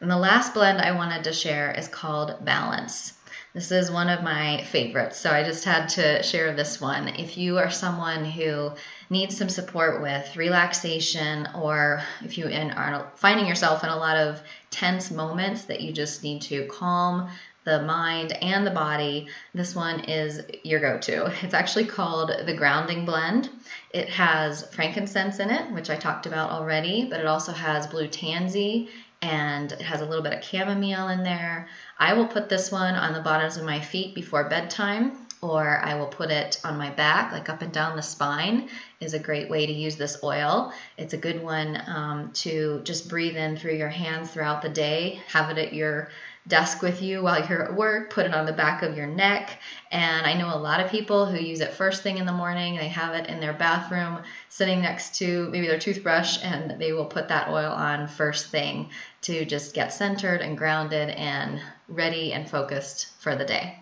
And 0.00 0.10
the 0.10 0.16
last 0.16 0.52
blend 0.52 0.80
I 0.80 0.92
wanted 0.92 1.24
to 1.24 1.32
share 1.32 1.70
is 1.70 1.88
called 1.88 2.44
Balance. 2.44 3.14
This 3.56 3.72
is 3.72 3.90
one 3.90 4.10
of 4.10 4.22
my 4.22 4.62
favorites, 4.64 5.18
so 5.18 5.30
I 5.30 5.42
just 5.42 5.64
had 5.64 5.88
to 5.88 6.22
share 6.22 6.54
this 6.54 6.78
one. 6.78 7.08
If 7.08 7.38
you 7.38 7.56
are 7.56 7.70
someone 7.70 8.26
who 8.26 8.72
needs 9.08 9.34
some 9.34 9.48
support 9.48 10.02
with 10.02 10.36
relaxation, 10.36 11.48
or 11.54 12.02
if 12.22 12.36
you 12.36 12.48
are 12.48 13.10
finding 13.14 13.46
yourself 13.46 13.82
in 13.82 13.88
a 13.88 13.96
lot 13.96 14.18
of 14.18 14.42
tense 14.68 15.10
moments 15.10 15.64
that 15.64 15.80
you 15.80 15.94
just 15.94 16.22
need 16.22 16.42
to 16.42 16.66
calm 16.66 17.30
the 17.64 17.82
mind 17.82 18.32
and 18.42 18.66
the 18.66 18.70
body, 18.70 19.28
this 19.54 19.74
one 19.74 20.00
is 20.00 20.42
your 20.62 20.80
go 20.80 20.98
to. 20.98 21.32
It's 21.42 21.54
actually 21.54 21.86
called 21.86 22.30
the 22.44 22.54
Grounding 22.54 23.06
Blend. 23.06 23.48
It 23.90 24.10
has 24.10 24.66
frankincense 24.74 25.38
in 25.38 25.48
it, 25.48 25.72
which 25.72 25.88
I 25.88 25.96
talked 25.96 26.26
about 26.26 26.50
already, 26.50 27.06
but 27.08 27.20
it 27.20 27.26
also 27.26 27.52
has 27.52 27.86
blue 27.86 28.08
tansy 28.08 28.90
and 29.22 29.72
it 29.72 29.82
has 29.82 30.00
a 30.00 30.04
little 30.04 30.22
bit 30.22 30.32
of 30.32 30.44
chamomile 30.44 31.08
in 31.08 31.22
there. 31.22 31.68
I 31.98 32.14
will 32.14 32.26
put 32.26 32.48
this 32.48 32.70
one 32.70 32.94
on 32.94 33.12
the 33.12 33.20
bottoms 33.20 33.56
of 33.56 33.64
my 33.64 33.80
feet 33.80 34.14
before 34.14 34.48
bedtime, 34.48 35.12
or 35.40 35.80
I 35.82 35.94
will 35.94 36.06
put 36.06 36.30
it 36.30 36.60
on 36.64 36.78
my 36.78 36.90
back, 36.90 37.32
like 37.32 37.48
up 37.48 37.62
and 37.62 37.72
down 37.72 37.96
the 37.96 38.02
spine, 38.02 38.68
is 39.00 39.14
a 39.14 39.18
great 39.18 39.50
way 39.50 39.66
to 39.66 39.72
use 39.72 39.96
this 39.96 40.18
oil. 40.22 40.72
It's 40.96 41.14
a 41.14 41.18
good 41.18 41.42
one 41.42 41.82
um, 41.86 42.30
to 42.34 42.80
just 42.84 43.08
breathe 43.08 43.36
in 43.36 43.56
through 43.56 43.76
your 43.76 43.88
hands 43.88 44.30
throughout 44.30 44.62
the 44.62 44.68
day. 44.68 45.20
Have 45.28 45.50
it 45.50 45.58
at 45.58 45.72
your 45.72 46.08
desk 46.48 46.80
with 46.80 47.02
you 47.02 47.22
while 47.22 47.44
you're 47.46 47.64
at 47.64 47.74
work, 47.74 48.10
put 48.10 48.26
it 48.26 48.34
on 48.34 48.46
the 48.46 48.52
back 48.52 48.82
of 48.82 48.96
your 48.96 49.06
neck. 49.06 49.58
And 49.90 50.26
I 50.26 50.34
know 50.34 50.54
a 50.54 50.58
lot 50.58 50.80
of 50.80 50.90
people 50.90 51.26
who 51.26 51.38
use 51.38 51.60
it 51.60 51.74
first 51.74 52.02
thing 52.02 52.18
in 52.18 52.26
the 52.26 52.32
morning. 52.32 52.76
They 52.76 52.88
have 52.88 53.14
it 53.14 53.28
in 53.28 53.40
their 53.40 53.52
bathroom 53.52 54.22
sitting 54.48 54.82
next 54.82 55.16
to 55.16 55.48
maybe 55.50 55.66
their 55.66 55.78
toothbrush, 55.78 56.38
and 56.42 56.80
they 56.80 56.92
will 56.92 57.06
put 57.06 57.28
that 57.28 57.48
oil 57.48 57.72
on 57.72 58.06
first 58.06 58.50
thing 58.50 58.90
to 59.22 59.44
just 59.44 59.74
get 59.74 59.92
centered 59.92 60.40
and 60.40 60.56
grounded 60.56 61.10
and 61.10 61.60
ready 61.88 62.32
and 62.32 62.48
focused 62.48 63.08
for 63.18 63.34
the 63.34 63.44
day. 63.44 63.78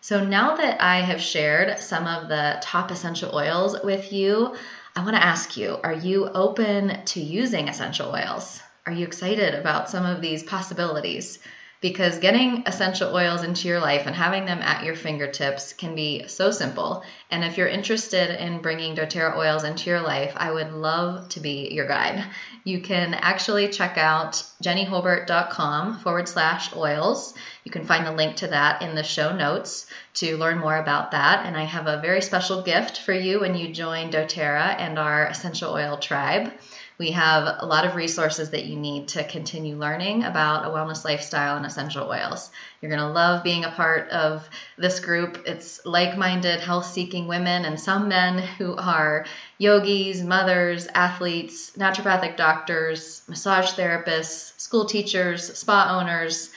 So 0.00 0.24
now 0.24 0.56
that 0.56 0.80
I 0.80 1.00
have 1.00 1.20
shared 1.20 1.80
some 1.80 2.06
of 2.06 2.28
the 2.28 2.58
top 2.62 2.90
essential 2.90 3.34
oils 3.34 3.76
with 3.82 4.12
you, 4.12 4.54
I 4.94 5.02
want 5.02 5.16
to 5.16 5.24
ask 5.24 5.56
you 5.56 5.78
are 5.82 5.92
you 5.92 6.28
open 6.28 7.04
to 7.06 7.20
using 7.20 7.68
essential 7.68 8.14
oils? 8.14 8.62
Are 8.86 8.92
you 8.92 9.04
excited 9.04 9.52
about 9.52 9.90
some 9.90 10.06
of 10.06 10.20
these 10.20 10.44
possibilities? 10.44 11.40
Because 11.80 12.20
getting 12.20 12.62
essential 12.66 13.12
oils 13.12 13.42
into 13.42 13.66
your 13.66 13.80
life 13.80 14.06
and 14.06 14.14
having 14.14 14.44
them 14.44 14.62
at 14.62 14.84
your 14.84 14.94
fingertips 14.94 15.72
can 15.72 15.96
be 15.96 16.28
so 16.28 16.52
simple. 16.52 17.02
And 17.28 17.42
if 17.42 17.58
you're 17.58 17.66
interested 17.66 18.30
in 18.40 18.62
bringing 18.62 18.94
doTERRA 18.94 19.36
oils 19.36 19.64
into 19.64 19.90
your 19.90 20.00
life, 20.00 20.32
I 20.36 20.52
would 20.52 20.72
love 20.72 21.28
to 21.30 21.40
be 21.40 21.68
your 21.72 21.88
guide. 21.88 22.24
You 22.62 22.80
can 22.80 23.12
actually 23.12 23.70
check 23.70 23.98
out 23.98 24.44
jennyholbert.com 24.62 25.98
forward 25.98 26.28
slash 26.28 26.74
oils. 26.76 27.34
You 27.64 27.72
can 27.72 27.84
find 27.84 28.06
the 28.06 28.12
link 28.12 28.36
to 28.36 28.46
that 28.46 28.82
in 28.82 28.94
the 28.94 29.02
show 29.02 29.34
notes 29.34 29.86
to 30.14 30.36
learn 30.36 30.58
more 30.58 30.76
about 30.76 31.10
that. 31.10 31.44
And 31.44 31.56
I 31.56 31.64
have 31.64 31.88
a 31.88 32.00
very 32.00 32.22
special 32.22 32.62
gift 32.62 33.00
for 33.00 33.12
you 33.12 33.40
when 33.40 33.56
you 33.56 33.72
join 33.72 34.12
doTERRA 34.12 34.76
and 34.78 34.96
our 34.96 35.26
essential 35.26 35.74
oil 35.74 35.98
tribe. 35.98 36.52
We 36.98 37.10
have 37.10 37.56
a 37.58 37.66
lot 37.66 37.84
of 37.84 37.94
resources 37.94 38.50
that 38.50 38.64
you 38.64 38.76
need 38.76 39.08
to 39.08 39.24
continue 39.24 39.76
learning 39.76 40.24
about 40.24 40.64
a 40.64 40.68
wellness 40.68 41.04
lifestyle 41.04 41.56
and 41.56 41.66
essential 41.66 42.08
oils. 42.08 42.50
You're 42.80 42.90
going 42.90 43.02
to 43.02 43.08
love 43.08 43.44
being 43.44 43.64
a 43.64 43.70
part 43.70 44.08
of 44.08 44.48
this 44.78 45.00
group. 45.00 45.42
It's 45.46 45.84
like 45.84 46.16
minded, 46.16 46.60
health 46.60 46.86
seeking 46.86 47.28
women 47.28 47.66
and 47.66 47.78
some 47.78 48.08
men 48.08 48.38
who 48.38 48.76
are 48.76 49.26
yogis, 49.58 50.22
mothers, 50.22 50.86
athletes, 50.94 51.72
naturopathic 51.76 52.36
doctors, 52.36 53.22
massage 53.28 53.72
therapists, 53.74 54.58
school 54.58 54.86
teachers, 54.86 55.58
spa 55.58 55.98
owners, 56.00 56.50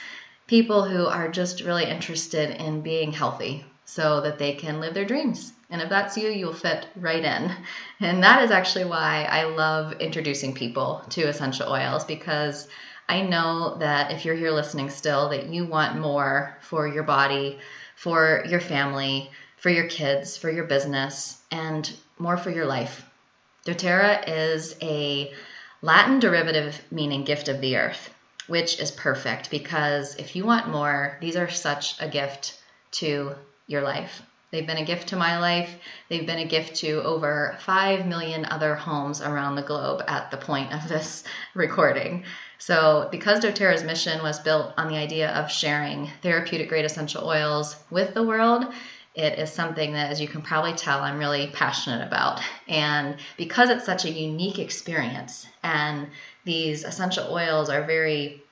people 0.46 0.84
who 0.84 1.06
are 1.06 1.28
just 1.28 1.60
really 1.60 1.84
interested 1.84 2.50
in 2.50 2.80
being 2.80 3.12
healthy 3.12 3.64
so 3.84 4.22
that 4.22 4.38
they 4.38 4.54
can 4.54 4.80
live 4.80 4.94
their 4.94 5.04
dreams. 5.04 5.52
And 5.70 5.80
if 5.80 5.88
that's 5.88 6.16
you, 6.16 6.28
you'll 6.28 6.52
fit 6.52 6.86
right 6.96 7.24
in. 7.24 7.52
And 8.00 8.22
that 8.24 8.42
is 8.42 8.50
actually 8.50 8.86
why 8.86 9.24
I 9.30 9.44
love 9.44 9.92
introducing 10.00 10.52
people 10.52 11.04
to 11.10 11.22
essential 11.22 11.70
oils 11.70 12.04
because 12.04 12.66
I 13.08 13.22
know 13.22 13.76
that 13.78 14.12
if 14.12 14.24
you're 14.24 14.34
here 14.34 14.50
listening 14.50 14.90
still, 14.90 15.30
that 15.30 15.46
you 15.46 15.66
want 15.66 15.98
more 15.98 16.56
for 16.60 16.88
your 16.88 17.04
body, 17.04 17.58
for 17.94 18.44
your 18.48 18.60
family, 18.60 19.30
for 19.56 19.68
your 19.68 19.88
kids, 19.88 20.36
for 20.36 20.50
your 20.50 20.64
business, 20.64 21.40
and 21.50 21.90
more 22.18 22.36
for 22.36 22.50
your 22.50 22.66
life. 22.66 23.04
doTERRA 23.66 24.24
is 24.26 24.74
a 24.80 25.32
Latin 25.82 26.18
derivative 26.18 26.80
meaning 26.90 27.24
gift 27.24 27.48
of 27.48 27.60
the 27.60 27.76
earth, 27.76 28.12
which 28.46 28.80
is 28.80 28.90
perfect 28.90 29.50
because 29.50 30.16
if 30.16 30.36
you 30.36 30.44
want 30.44 30.68
more, 30.68 31.16
these 31.20 31.36
are 31.36 31.48
such 31.48 32.00
a 32.00 32.08
gift 32.08 32.60
to 32.92 33.34
your 33.66 33.82
life. 33.82 34.22
They've 34.50 34.66
been 34.66 34.78
a 34.78 34.84
gift 34.84 35.08
to 35.08 35.16
my 35.16 35.38
life. 35.38 35.72
They've 36.08 36.26
been 36.26 36.38
a 36.38 36.44
gift 36.44 36.76
to 36.76 37.02
over 37.02 37.56
5 37.60 38.06
million 38.06 38.44
other 38.44 38.74
homes 38.74 39.20
around 39.20 39.54
the 39.54 39.62
globe 39.62 40.02
at 40.08 40.30
the 40.30 40.36
point 40.36 40.72
of 40.72 40.88
this 40.88 41.22
recording. 41.54 42.24
So, 42.58 43.08
because 43.10 43.40
doTERRA's 43.40 43.84
mission 43.84 44.22
was 44.22 44.40
built 44.40 44.74
on 44.76 44.88
the 44.88 44.96
idea 44.96 45.30
of 45.30 45.52
sharing 45.52 46.10
therapeutic 46.22 46.68
grade 46.68 46.84
essential 46.84 47.26
oils 47.26 47.76
with 47.90 48.12
the 48.12 48.24
world, 48.24 48.66
it 49.14 49.38
is 49.38 49.52
something 49.52 49.92
that, 49.92 50.10
as 50.10 50.20
you 50.20 50.28
can 50.28 50.42
probably 50.42 50.74
tell, 50.74 51.00
I'm 51.00 51.18
really 51.18 51.48
passionate 51.48 52.06
about. 52.06 52.40
And 52.68 53.16
because 53.36 53.70
it's 53.70 53.86
such 53.86 54.04
a 54.04 54.10
unique 54.10 54.58
experience, 54.58 55.46
and 55.62 56.08
these 56.44 56.84
essential 56.84 57.32
oils 57.32 57.70
are 57.70 57.82
very 57.82 58.42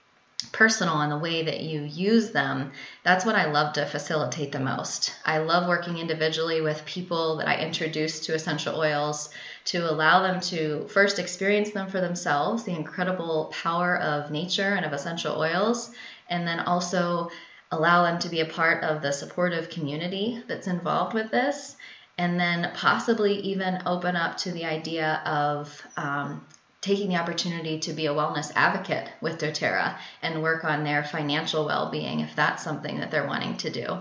personal 0.53 1.01
in 1.01 1.11
the 1.11 1.19
way 1.19 1.43
that 1.43 1.61
you 1.61 1.83
use 1.83 2.31
them, 2.31 2.71
that's 3.03 3.25
what 3.25 3.35
I 3.35 3.51
love 3.51 3.73
to 3.73 3.87
facilitate 3.87 4.53
the 4.53 4.61
most. 4.61 5.13
I 5.25 5.39
love 5.39 5.69
working 5.69 5.99
individually 5.99 6.61
with 6.61 6.85
people 6.85 7.37
that 7.39 7.49
I 7.49 7.57
introduce 7.57 8.21
to 8.27 8.35
essential 8.35 8.79
oils 8.79 9.31
to 9.67 9.91
allow 9.91 10.23
them 10.23 10.41
to 10.43 10.87
first 10.89 11.19
experience 11.19 11.71
them 11.73 11.91
for 11.91 12.01
themselves, 12.01 12.63
the 12.63 12.75
incredible 12.75 13.53
power 13.63 13.99
of 13.99 14.31
nature 14.31 14.75
and 14.75 14.87
of 14.87 14.93
essential 14.93 15.39
oils, 15.39 15.91
and 16.29 16.47
then 16.47 16.61
also 16.61 17.31
allow 17.73 18.05
them 18.05 18.19
to 18.21 18.29
be 18.29 18.41
a 18.41 18.47
part 18.47 18.85
of 18.85 19.03
the 19.03 19.13
supportive 19.13 19.71
community 19.71 20.43
that's 20.47 20.69
involved 20.69 21.15
with 21.15 21.31
this, 21.33 21.77
and 22.17 22.39
then 22.39 22.71
possibly 22.75 23.35
even 23.41 23.83
open 23.87 24.17
up 24.17 24.37
to 24.37 24.53
the 24.53 24.65
idea 24.65 25.21
of 25.27 25.83
um, 25.97 26.47
taking 26.89 27.11
the 27.11 27.17
opportunity 27.17 27.79
to 27.79 27.93
be 27.93 28.07
a 28.07 28.15
wellness 28.15 28.51
advocate 28.55 29.11
with 29.21 29.39
doTERRA 29.39 29.95
and 30.23 30.43
work 30.43 30.65
on 30.65 30.85
their 30.85 31.05
financial 31.05 31.67
well 31.67 31.91
being 31.91 32.21
if 32.21 32.35
that's 32.35 32.63
something 32.63 32.99
that 32.99 33.11
they're 33.11 33.27
wanting 33.27 33.55
to 33.59 33.69
do. 33.69 34.01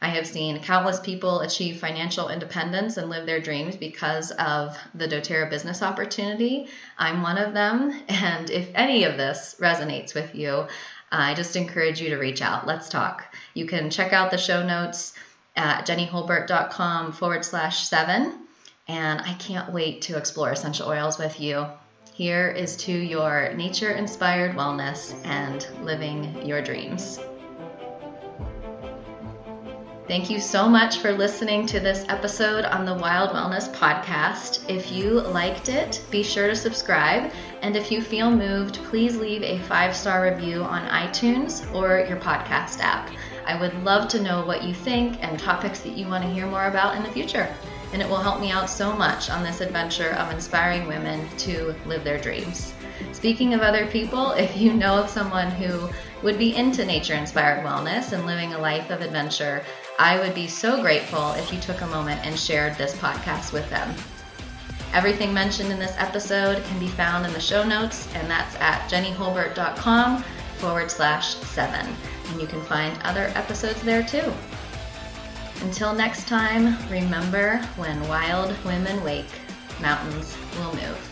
I 0.00 0.10
have 0.10 0.24
seen 0.24 0.62
countless 0.62 1.00
people 1.00 1.40
achieve 1.40 1.80
financial 1.80 2.28
independence 2.28 2.96
and 2.96 3.10
live 3.10 3.26
their 3.26 3.40
dreams 3.40 3.74
because 3.74 4.30
of 4.30 4.78
the 4.94 5.08
doTERRA 5.08 5.50
business 5.50 5.82
opportunity. 5.82 6.68
I'm 6.96 7.22
one 7.22 7.38
of 7.38 7.54
them, 7.54 8.00
and 8.08 8.48
if 8.48 8.68
any 8.76 9.02
of 9.02 9.16
this 9.16 9.56
resonates 9.58 10.14
with 10.14 10.32
you, 10.36 10.68
I 11.10 11.34
just 11.34 11.56
encourage 11.56 12.00
you 12.00 12.10
to 12.10 12.18
reach 12.18 12.40
out. 12.40 12.68
Let's 12.68 12.88
talk. 12.88 13.34
You 13.54 13.66
can 13.66 13.90
check 13.90 14.12
out 14.12 14.30
the 14.30 14.38
show 14.38 14.64
notes 14.64 15.12
at 15.56 15.88
jennyholbert.com 15.88 17.14
forward 17.14 17.44
slash 17.44 17.88
seven. 17.88 18.46
And 18.86 19.20
I 19.20 19.34
can't 19.34 19.72
wait 19.72 20.02
to 20.02 20.16
explore 20.16 20.52
essential 20.52 20.88
oils 20.88 21.18
with 21.18 21.40
you. 21.40 21.66
Here 22.18 22.48
is 22.48 22.76
to 22.78 22.92
your 22.92 23.54
nature 23.54 23.92
inspired 23.92 24.56
wellness 24.56 25.14
and 25.24 25.64
living 25.84 26.44
your 26.44 26.60
dreams. 26.60 27.20
Thank 30.08 30.28
you 30.28 30.40
so 30.40 30.68
much 30.68 30.98
for 30.98 31.12
listening 31.12 31.64
to 31.66 31.78
this 31.78 32.04
episode 32.08 32.64
on 32.64 32.84
the 32.84 32.94
Wild 32.94 33.30
Wellness 33.30 33.72
Podcast. 33.72 34.68
If 34.68 34.90
you 34.90 35.20
liked 35.20 35.68
it, 35.68 36.04
be 36.10 36.24
sure 36.24 36.48
to 36.48 36.56
subscribe. 36.56 37.30
And 37.62 37.76
if 37.76 37.92
you 37.92 38.02
feel 38.02 38.32
moved, 38.32 38.82
please 38.86 39.16
leave 39.16 39.44
a 39.44 39.60
five 39.68 39.94
star 39.94 40.24
review 40.24 40.64
on 40.64 40.88
iTunes 40.88 41.72
or 41.72 42.04
your 42.08 42.18
podcast 42.18 42.80
app. 42.80 43.10
I 43.46 43.60
would 43.60 43.84
love 43.84 44.08
to 44.08 44.20
know 44.20 44.44
what 44.44 44.64
you 44.64 44.74
think 44.74 45.22
and 45.22 45.38
topics 45.38 45.78
that 45.82 45.96
you 45.96 46.08
want 46.08 46.24
to 46.24 46.30
hear 46.30 46.48
more 46.48 46.66
about 46.66 46.96
in 46.96 47.04
the 47.04 47.12
future. 47.12 47.48
And 47.92 48.02
it 48.02 48.08
will 48.08 48.18
help 48.18 48.40
me 48.40 48.50
out 48.50 48.68
so 48.68 48.92
much 48.92 49.30
on 49.30 49.42
this 49.42 49.60
adventure 49.60 50.10
of 50.10 50.32
inspiring 50.32 50.86
women 50.86 51.28
to 51.38 51.74
live 51.86 52.04
their 52.04 52.18
dreams. 52.18 52.74
Speaking 53.12 53.54
of 53.54 53.60
other 53.60 53.86
people, 53.86 54.30
if 54.38 54.56
you 54.56 54.72
know 54.72 54.98
of 54.98 55.10
someone 55.10 55.50
who 55.50 55.88
would 56.22 56.38
be 56.38 56.56
into 56.56 56.84
nature 56.84 57.14
inspired 57.14 57.64
wellness 57.64 58.12
and 58.12 58.26
living 58.26 58.52
a 58.52 58.58
life 58.58 58.90
of 58.90 59.00
adventure, 59.00 59.62
I 59.98 60.18
would 60.18 60.34
be 60.34 60.46
so 60.46 60.80
grateful 60.80 61.32
if 61.32 61.52
you 61.52 61.60
took 61.60 61.80
a 61.80 61.86
moment 61.86 62.24
and 62.24 62.38
shared 62.38 62.76
this 62.76 62.96
podcast 62.96 63.52
with 63.52 63.68
them. 63.70 63.94
Everything 64.92 65.34
mentioned 65.34 65.70
in 65.70 65.78
this 65.78 65.94
episode 65.98 66.64
can 66.64 66.78
be 66.78 66.88
found 66.88 67.26
in 67.26 67.32
the 67.32 67.40
show 67.40 67.62
notes, 67.62 68.08
and 68.14 68.28
that's 68.28 68.56
at 68.56 68.88
jennyholbert.com 68.90 70.24
forward 70.56 70.90
slash 70.90 71.34
seven. 71.36 71.94
And 72.30 72.40
you 72.40 72.46
can 72.46 72.62
find 72.62 72.98
other 73.02 73.30
episodes 73.34 73.82
there 73.82 74.02
too. 74.02 74.32
Until 75.62 75.92
next 75.92 76.28
time, 76.28 76.76
remember 76.88 77.58
when 77.76 78.06
wild 78.08 78.54
women 78.64 79.02
wake, 79.02 79.30
mountains 79.80 80.36
will 80.58 80.72
move. 80.74 81.07